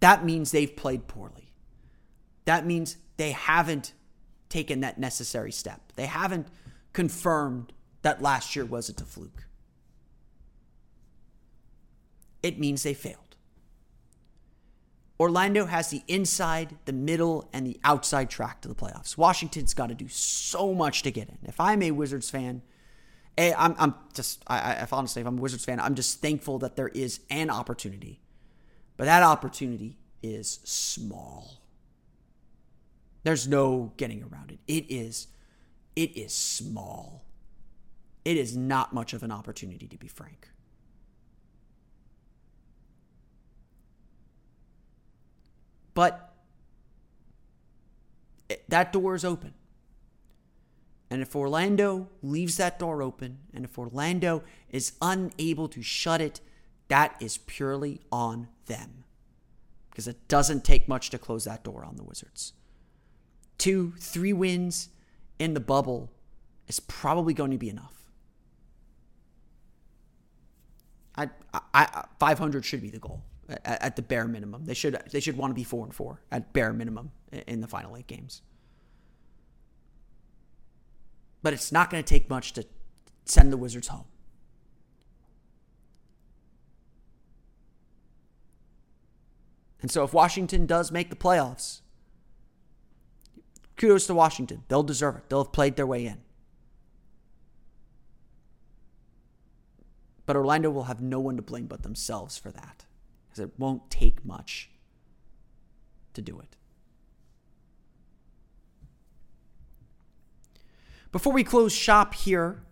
that 0.00 0.24
means 0.24 0.52
they've 0.52 0.74
played 0.74 1.08
poorly. 1.08 1.52
That 2.46 2.64
means 2.64 2.96
they 3.18 3.32
haven't 3.32 3.92
taken 4.48 4.80
that 4.80 4.96
necessary 4.98 5.52
step. 5.52 5.92
They 5.94 6.06
haven't 6.06 6.46
confirmed 6.94 7.74
that 8.00 8.22
last 8.22 8.56
year 8.56 8.64
wasn't 8.64 9.02
a 9.02 9.04
fluke. 9.04 9.44
It 12.42 12.58
means 12.58 12.82
they 12.82 12.94
failed. 12.94 13.25
Orlando 15.18 15.64
has 15.66 15.88
the 15.88 16.02
inside, 16.08 16.76
the 16.84 16.92
middle, 16.92 17.48
and 17.52 17.66
the 17.66 17.80
outside 17.84 18.28
track 18.28 18.60
to 18.60 18.68
the 18.68 18.74
playoffs. 18.74 19.16
Washington's 19.16 19.72
got 19.72 19.88
to 19.88 19.94
do 19.94 20.08
so 20.08 20.74
much 20.74 21.02
to 21.02 21.10
get 21.10 21.28
in. 21.28 21.38
If 21.44 21.58
I'm 21.58 21.82
a 21.82 21.90
Wizards 21.92 22.28
fan, 22.28 22.62
I'm, 23.38 23.74
I'm 23.78 23.94
just, 24.14 24.42
I, 24.46 24.58
I, 24.58 24.72
if 24.82 24.92
honestly, 24.92 25.20
if 25.20 25.28
I'm 25.28 25.38
a 25.38 25.40
Wizards 25.40 25.64
fan, 25.64 25.80
I'm 25.80 25.94
just 25.94 26.20
thankful 26.20 26.58
that 26.60 26.76
there 26.76 26.88
is 26.88 27.20
an 27.30 27.50
opportunity. 27.50 28.20
But 28.96 29.04
that 29.04 29.22
opportunity 29.22 29.98
is 30.22 30.60
small. 30.64 31.62
There's 33.22 33.48
no 33.48 33.92
getting 33.96 34.22
around 34.22 34.50
it. 34.52 34.58
It 34.66 34.86
is, 34.88 35.28
it 35.94 36.16
is 36.16 36.32
small. 36.32 37.24
It 38.24 38.36
is 38.36 38.56
not 38.56 38.92
much 38.92 39.12
of 39.12 39.22
an 39.22 39.30
opportunity, 39.30 39.86
to 39.86 39.96
be 39.96 40.08
frank. 40.08 40.48
But 45.96 46.34
that 48.68 48.92
door 48.92 49.14
is 49.14 49.24
open. 49.24 49.54
And 51.08 51.22
if 51.22 51.34
Orlando 51.34 52.10
leaves 52.22 52.58
that 52.58 52.78
door 52.78 53.00
open, 53.00 53.38
and 53.54 53.64
if 53.64 53.78
Orlando 53.78 54.42
is 54.68 54.92
unable 55.00 55.68
to 55.68 55.80
shut 55.80 56.20
it, 56.20 56.42
that 56.88 57.16
is 57.18 57.38
purely 57.38 58.02
on 58.12 58.48
them. 58.66 59.04
because 59.88 60.06
it 60.06 60.28
doesn't 60.28 60.62
take 60.62 60.86
much 60.86 61.08
to 61.08 61.16
close 61.18 61.44
that 61.44 61.64
door 61.64 61.82
on 61.82 61.96
the 61.96 62.04
Wizards. 62.04 62.52
Two, 63.56 63.94
three 63.98 64.34
wins 64.34 64.90
in 65.38 65.54
the 65.54 65.60
bubble 65.60 66.12
is 66.68 66.78
probably 66.78 67.32
going 67.32 67.52
to 67.52 67.56
be 67.56 67.70
enough. 67.70 67.94
I, 71.16 71.30
I, 71.54 71.60
I 71.72 72.04
500 72.18 72.66
should 72.66 72.82
be 72.82 72.90
the 72.90 72.98
goal 72.98 73.22
at, 73.48 73.82
at, 73.82 73.96
the 73.96 74.02
bare 74.02 74.26
minimum. 74.26 74.64
They 74.64 74.74
should 74.74 75.00
they 75.10 75.20
should 75.20 75.36
want 75.36 75.50
to 75.50 75.54
be 75.54 75.64
four 75.64 75.84
and 75.84 75.94
four 75.94 76.20
at 76.30 76.52
bare 76.52 76.72
minimum 76.72 77.12
in 77.46 77.60
the 77.60 77.68
final 77.68 77.96
eight 77.96 78.06
games. 78.06 78.42
But 81.42 81.52
it's 81.52 81.70
not 81.70 81.90
going 81.90 82.02
to 82.02 82.08
take 82.08 82.28
much 82.28 82.52
to 82.54 82.64
send 83.24 83.52
the 83.52 83.56
Wizards 83.56 83.88
home. 83.88 84.06
And 89.80 89.90
so 89.90 90.02
if 90.02 90.12
Washington 90.12 90.66
does 90.66 90.90
make 90.90 91.10
the 91.10 91.16
playoffs, 91.16 91.82
kudos 93.76 94.06
to 94.08 94.14
Washington. 94.14 94.64
They'll 94.68 94.82
deserve 94.82 95.16
it. 95.16 95.28
They'll 95.28 95.44
have 95.44 95.52
played 95.52 95.76
their 95.76 95.86
way 95.86 96.06
in. 96.06 96.18
But 100.24 100.34
Orlando 100.34 100.70
will 100.70 100.84
have 100.84 101.00
no 101.00 101.20
one 101.20 101.36
to 101.36 101.42
blame 101.42 101.66
but 101.66 101.84
themselves 101.84 102.36
for 102.36 102.50
that 102.50 102.86
because 103.36 103.50
it 103.50 103.58
won't 103.58 103.90
take 103.90 104.24
much 104.24 104.70
to 106.14 106.22
do 106.22 106.38
it. 106.40 106.56
Before 111.12 111.32
we 111.32 111.44
close 111.44 111.72
shop 111.72 112.14
here, 112.14 112.62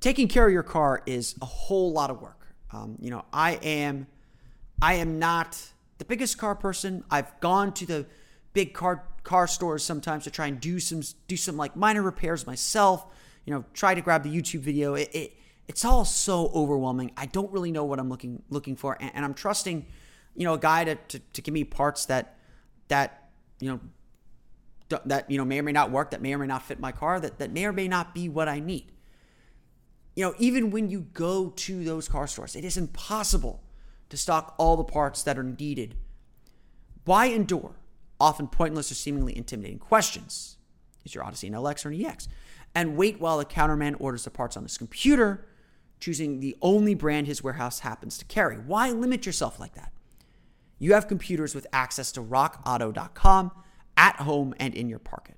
taking 0.00 0.28
care 0.28 0.46
of 0.46 0.52
your 0.52 0.62
car 0.62 1.02
is 1.06 1.34
a 1.40 1.46
whole 1.46 1.92
lot 1.92 2.10
of 2.10 2.20
work. 2.20 2.46
Um, 2.70 2.96
you 3.00 3.10
know, 3.10 3.24
I 3.32 3.52
am, 3.62 4.06
I 4.82 4.94
am 4.94 5.18
not 5.18 5.60
the 5.98 6.04
biggest 6.04 6.38
car 6.38 6.54
person. 6.54 7.04
I've 7.10 7.38
gone 7.40 7.72
to 7.74 7.86
the 7.86 8.06
big 8.52 8.72
car 8.74 9.04
car 9.22 9.46
stores 9.46 9.82
sometimes 9.82 10.24
to 10.24 10.30
try 10.30 10.46
and 10.48 10.60
do 10.60 10.78
some 10.78 11.00
do 11.28 11.36
some 11.36 11.56
like 11.56 11.76
minor 11.76 12.02
repairs 12.02 12.46
myself. 12.46 13.06
You 13.46 13.54
know, 13.54 13.64
try 13.72 13.94
to 13.94 14.00
grab 14.00 14.22
the 14.22 14.30
YouTube 14.30 14.60
video. 14.60 14.94
It, 14.94 15.10
it 15.14 15.36
it's 15.66 15.84
all 15.84 16.04
so 16.04 16.50
overwhelming. 16.54 17.12
I 17.16 17.26
don't 17.26 17.50
really 17.52 17.72
know 17.72 17.84
what 17.84 17.98
I'm 17.98 18.08
looking 18.08 18.42
looking 18.50 18.76
for, 18.76 18.96
and, 19.00 19.10
and 19.14 19.24
I'm 19.24 19.34
trusting, 19.34 19.86
you 20.34 20.44
know, 20.44 20.54
a 20.54 20.58
guy 20.58 20.84
to, 20.84 20.94
to, 20.94 21.18
to 21.18 21.42
give 21.42 21.54
me 21.54 21.64
parts 21.64 22.06
that 22.06 22.36
that 22.88 23.28
you 23.60 23.70
know 23.70 23.80
that 25.06 25.30
you 25.30 25.38
know 25.38 25.44
may 25.44 25.58
or 25.58 25.62
may 25.62 25.72
not 25.72 25.90
work, 25.90 26.10
that 26.10 26.20
may 26.20 26.34
or 26.34 26.38
may 26.38 26.46
not 26.46 26.62
fit 26.62 26.78
my 26.78 26.92
car, 26.92 27.18
that 27.20 27.38
that 27.38 27.52
may 27.52 27.64
or 27.64 27.72
may 27.72 27.88
not 27.88 28.14
be 28.14 28.28
what 28.28 28.48
I 28.48 28.60
need. 28.60 28.92
You 30.14 30.24
know, 30.24 30.34
even 30.38 30.70
when 30.70 30.90
you 30.90 31.00
go 31.00 31.50
to 31.50 31.84
those 31.84 32.08
car 32.08 32.26
stores, 32.26 32.54
it 32.54 32.64
is 32.64 32.76
impossible 32.76 33.62
to 34.10 34.16
stock 34.16 34.54
all 34.58 34.76
the 34.76 34.84
parts 34.84 35.22
that 35.22 35.38
are 35.38 35.42
needed. 35.42 35.96
Why 37.04 37.26
endure 37.26 37.72
often 38.20 38.46
pointless 38.46 38.90
or 38.92 38.94
seemingly 38.94 39.36
intimidating 39.36 39.78
questions? 39.78 40.56
Is 41.04 41.14
your 41.14 41.24
Odyssey 41.24 41.48
an 41.48 41.54
LX 41.54 41.84
or 41.84 41.88
an 41.88 42.04
EX? 42.04 42.28
And 42.74 42.96
wait 42.96 43.20
while 43.20 43.38
the 43.38 43.44
counterman 43.44 43.96
orders 43.98 44.24
the 44.24 44.30
parts 44.30 44.56
on 44.56 44.62
his 44.62 44.78
computer 44.78 45.46
choosing 46.04 46.40
the 46.40 46.54
only 46.60 46.94
brand 46.94 47.26
his 47.26 47.42
warehouse 47.42 47.78
happens 47.80 48.18
to 48.18 48.26
carry. 48.26 48.56
Why 48.56 48.90
limit 48.90 49.24
yourself 49.24 49.58
like 49.58 49.74
that? 49.74 49.90
You 50.78 50.92
have 50.92 51.08
computers 51.08 51.54
with 51.54 51.66
access 51.72 52.12
to 52.12 52.22
rockauto.com 52.22 53.50
at 53.96 54.16
home 54.16 54.54
and 54.60 54.74
in 54.74 54.90
your 54.90 54.98
pocket. 54.98 55.36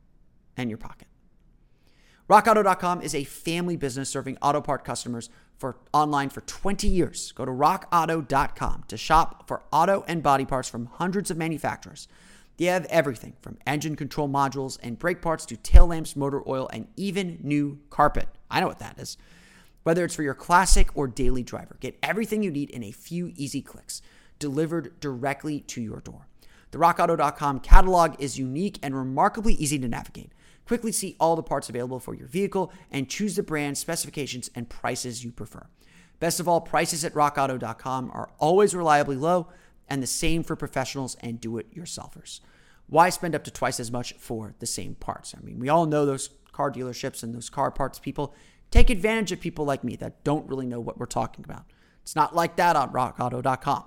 And 0.57 0.69
your 0.69 0.79
pocket. 0.79 1.07
RockAuto.com 2.29 3.01
is 3.03 3.15
a 3.15 3.23
family 3.23 3.77
business 3.77 4.09
serving 4.09 4.39
auto 4.43 4.61
part 4.61 4.83
customers 4.85 5.31
for 5.57 5.77
online 5.93 6.31
for 6.31 6.41
20 6.41 6.89
years. 6.89 7.31
Go 7.31 7.45
to 7.45 7.53
rockauto.com 7.53 8.85
to 8.89 8.97
shop 8.97 9.47
for 9.47 9.63
auto 9.71 10.05
and 10.09 10.21
body 10.21 10.45
parts 10.45 10.69
from 10.69 10.87
hundreds 10.87 11.31
of 11.31 11.37
manufacturers. 11.37 12.09
They 12.57 12.65
have 12.65 12.87
everything 12.87 13.35
from 13.41 13.59
engine 13.69 13.95
control 13.95 14.29
modules 14.29 14.79
and 14.83 14.99
brake 14.99 15.23
parts 15.23 15.47
to 15.47 15.57
tail 15.57 15.87
lamps, 15.87 16.17
motor 16.17 16.43
oil, 16.49 16.69
and 16.73 16.89
even 16.97 17.39
new 17.41 17.79
carpet. 17.89 18.29
I 18.51 18.59
know 18.61 18.67
what 18.67 18.81
that 18.81 18.99
is. 18.99 19.17
Whether 19.87 20.05
it's 20.05 20.17
for 20.17 20.25
your 20.25 20.35
classic 20.35 20.89
or 20.97 21.07
daily 21.07 21.45
driver, 21.45 21.77
get 21.79 21.97
everything 22.03 22.43
you 22.43 22.51
need 22.51 22.71
in 22.71 22.83
a 22.83 22.91
few 22.91 23.33
easy 23.37 23.63
clicks, 23.63 24.03
delivered 24.41 24.99
directly 24.99 25.61
to 25.61 25.81
your 25.81 26.01
door. 26.01 26.27
The 26.73 26.79
rockauto.com 26.79 27.61
catalog 27.61 28.21
is 28.21 28.37
unique 28.37 28.81
and 28.83 28.97
remarkably 28.97 29.55
easy 29.55 29.79
to 29.79 29.87
navigate. 29.87 30.33
Quickly 30.67 30.91
see 30.91 31.15
all 31.21 31.37
the 31.37 31.43
parts 31.45 31.69
available 31.69 32.01
for 32.01 32.17
your 32.17 32.27
vehicle 32.27 32.73
and 32.91 33.09
choose 33.09 33.37
the 33.37 33.45
brand, 33.45 33.79
specifications, 33.79 34.51
and 34.57 34.69
prices 34.69 35.23
you 35.23 35.31
prefer. 35.31 35.69
Best 36.19 36.41
of 36.41 36.49
all, 36.49 36.61
prices 36.61 37.05
at 37.05 37.15
rockauto.com 37.15 38.11
are 38.13 38.33
always 38.41 38.75
reliably 38.75 39.15
low 39.15 39.47
and 39.89 40.03
the 40.03 40.09
same 40.09 40.43
for 40.43 40.57
professionals 40.57 41.17
and 41.21 41.41
do 41.41 41.59
it 41.59 41.73
yourselfers. 41.73 42.41
Why 42.89 43.09
spend 43.09 43.37
up 43.37 43.45
to 43.45 43.53
twice 43.53 43.79
as 43.79 43.93
much 43.93 44.15
for 44.15 44.57
the 44.59 44.67
same 44.67 44.97
parts? 44.97 45.33
I 45.33 45.45
mean, 45.45 45.61
we 45.61 45.69
all 45.69 45.87
know 45.87 46.05
those 46.05 46.31
car 46.51 46.73
dealerships 46.73 47.23
and 47.23 47.33
those 47.33 47.51
car 47.51 47.71
parts 47.71 48.01
people 48.01 48.35
Take 48.71 48.91
advantage 48.91 49.33
of 49.33 49.41
people 49.41 49.65
like 49.65 49.85
me 49.85 49.97
that 49.97 50.25
don't 50.25 50.49
really 50.49 50.67
know 50.67 50.81
what 50.81 50.99
we're 50.99 51.07
talking 51.07 51.45
about. 51.45 51.65
It's 52.03 52.17
not 52.17 52.35
like 52.35 52.57
that 52.57 52.77
on 52.77 52.93
rockauto.com. 52.93 53.85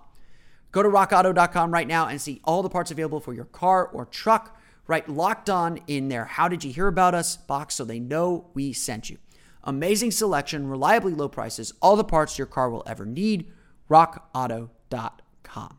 Go 0.71 0.83
to 0.83 0.89
rockauto.com 0.89 1.71
right 1.71 1.87
now 1.87 2.07
and 2.07 2.21
see 2.21 2.41
all 2.43 2.61
the 2.61 2.69
parts 2.69 2.91
available 2.91 3.19
for 3.19 3.33
your 3.33 3.45
car 3.45 3.87
or 3.87 4.05
truck. 4.05 4.57
Write 4.87 5.09
locked 5.09 5.49
on 5.49 5.79
in 5.87 6.09
there. 6.09 6.25
How 6.25 6.47
did 6.47 6.63
you 6.63 6.71
hear 6.71 6.87
about 6.87 7.15
us 7.15 7.37
box 7.37 7.75
so 7.75 7.85
they 7.85 7.99
know 7.99 8.49
we 8.53 8.73
sent 8.73 9.09
you. 9.09 9.17
Amazing 9.63 10.11
selection, 10.11 10.67
reliably 10.67 11.13
low 11.13 11.27
prices, 11.27 11.73
all 11.81 11.95
the 11.95 12.03
parts 12.03 12.37
your 12.37 12.47
car 12.47 12.69
will 12.69 12.83
ever 12.85 13.05
need. 13.05 13.51
rockauto.com. 13.89 15.77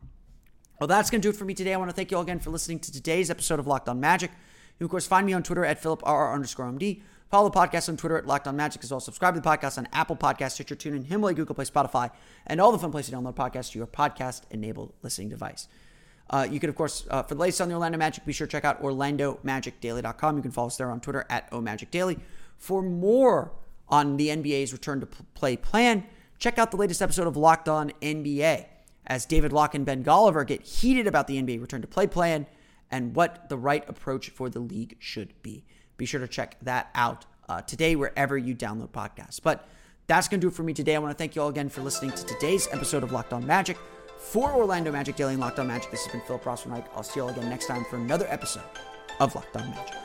Well, 0.79 0.87
that's 0.87 1.09
going 1.09 1.21
to 1.21 1.25
do 1.25 1.29
it 1.29 1.37
for 1.37 1.45
me 1.45 1.53
today. 1.53 1.73
I 1.73 1.77
want 1.77 1.91
to 1.91 1.95
thank 1.95 2.09
you 2.09 2.17
all 2.17 2.23
again 2.23 2.39
for 2.39 2.49
listening 2.49 2.79
to 2.79 2.91
today's 2.91 3.29
episode 3.29 3.59
of 3.59 3.67
Locked 3.67 3.87
On 3.87 3.99
Magic. 3.99 4.31
You, 4.79 4.85
of 4.85 4.89
course, 4.89 5.05
find 5.05 5.27
me 5.27 5.33
on 5.33 5.43
Twitter 5.43 5.63
at 5.63 5.81
PhilipRR 5.81 6.33
underscore 6.33 6.65
OMD. 6.65 7.03
Follow 7.31 7.47
the 7.47 7.57
podcast 7.57 7.87
on 7.87 7.95
Twitter 7.95 8.17
at 8.17 8.27
Locked 8.27 8.45
On 8.45 8.57
Magic 8.57 8.83
as 8.83 8.91
well. 8.91 8.99
Subscribe 8.99 9.35
to 9.35 9.39
the 9.39 9.47
podcast 9.47 9.77
on 9.77 9.87
Apple 9.93 10.17
Podcasts, 10.17 10.51
Stitcher, 10.51 10.75
TuneIn, 10.75 11.05
Himalaya, 11.05 11.33
Google 11.33 11.55
Play, 11.55 11.63
Spotify, 11.63 12.11
and 12.45 12.59
all 12.59 12.73
the 12.73 12.77
fun 12.77 12.91
places 12.91 13.11
to 13.11 13.15
download 13.15 13.35
podcasts 13.35 13.71
to 13.71 13.77
your 13.77 13.87
podcast-enabled 13.87 14.91
listening 15.01 15.29
device. 15.29 15.69
Uh, 16.29 16.45
you 16.51 16.59
can, 16.59 16.69
of 16.69 16.75
course, 16.75 17.07
uh, 17.09 17.23
for 17.23 17.35
the 17.35 17.39
latest 17.39 17.61
on 17.61 17.69
the 17.69 17.73
Orlando 17.73 17.97
Magic, 17.97 18.25
be 18.25 18.33
sure 18.33 18.47
to 18.47 18.51
check 18.51 18.65
out 18.65 18.83
OrlandoMagicDaily.com. 18.83 20.35
You 20.35 20.41
can 20.41 20.51
follow 20.51 20.67
us 20.67 20.75
there 20.75 20.91
on 20.91 20.99
Twitter 20.99 21.25
at 21.29 21.49
OMagicDaily. 21.51 22.19
For 22.57 22.81
more 22.81 23.53
on 23.87 24.17
the 24.17 24.27
NBA's 24.27 24.73
return 24.73 24.99
to 24.99 25.05
play 25.05 25.55
plan, 25.55 26.03
check 26.37 26.59
out 26.59 26.71
the 26.71 26.77
latest 26.77 27.01
episode 27.01 27.27
of 27.27 27.37
Locked 27.37 27.69
On 27.69 27.93
NBA 28.01 28.65
as 29.07 29.25
David 29.25 29.53
Locke 29.53 29.73
and 29.73 29.85
Ben 29.85 30.03
Golliver 30.03 30.45
get 30.45 30.63
heated 30.63 31.07
about 31.07 31.27
the 31.27 31.41
NBA 31.41 31.61
return 31.61 31.81
to 31.81 31.87
play 31.87 32.07
plan 32.07 32.45
and 32.91 33.15
what 33.15 33.47
the 33.47 33.57
right 33.57 33.87
approach 33.87 34.29
for 34.31 34.49
the 34.49 34.59
league 34.59 34.97
should 34.99 35.33
be. 35.41 35.63
Be 36.01 36.07
sure 36.07 36.21
to 36.21 36.27
check 36.27 36.57
that 36.63 36.89
out 36.95 37.27
uh, 37.47 37.61
today, 37.61 37.95
wherever 37.95 38.35
you 38.35 38.55
download 38.55 38.89
podcasts. 38.89 39.39
But 39.39 39.67
that's 40.07 40.27
going 40.27 40.39
to 40.39 40.45
do 40.45 40.47
it 40.47 40.55
for 40.55 40.63
me 40.63 40.73
today. 40.73 40.95
I 40.95 40.97
want 40.97 41.15
to 41.15 41.15
thank 41.15 41.35
you 41.35 41.43
all 41.43 41.49
again 41.49 41.69
for 41.69 41.81
listening 41.81 42.09
to 42.13 42.25
today's 42.25 42.67
episode 42.71 43.03
of 43.03 43.11
Locked 43.11 43.33
On 43.33 43.45
Magic. 43.45 43.77
For 44.17 44.51
Orlando 44.51 44.91
Magic 44.91 45.15
Daily 45.15 45.33
and 45.33 45.39
Locked 45.39 45.59
On 45.59 45.67
Magic, 45.67 45.91
this 45.91 46.03
has 46.03 46.11
been 46.11 46.21
Philip 46.21 46.43
Rossman-Reich. 46.43 46.87
I'll 46.95 47.03
see 47.03 47.19
you 47.19 47.21
all 47.25 47.29
again 47.29 47.47
next 47.49 47.67
time 47.67 47.85
for 47.85 47.97
another 47.97 48.25
episode 48.29 48.63
of 49.19 49.35
Locked 49.35 49.55
On 49.57 49.69
Magic. 49.69 49.95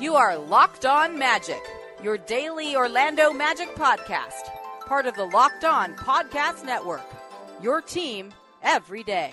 You 0.00 0.16
are 0.16 0.36
Locked 0.36 0.86
On 0.86 1.16
Magic, 1.16 1.62
your 2.02 2.18
daily 2.18 2.74
Orlando 2.74 3.32
Magic 3.32 3.76
podcast, 3.76 4.50
part 4.86 5.06
of 5.06 5.14
the 5.14 5.26
Locked 5.26 5.64
On 5.64 5.94
Podcast 5.94 6.64
Network. 6.64 7.06
Your 7.62 7.80
team 7.80 8.34
every 8.64 9.04
day. 9.04 9.32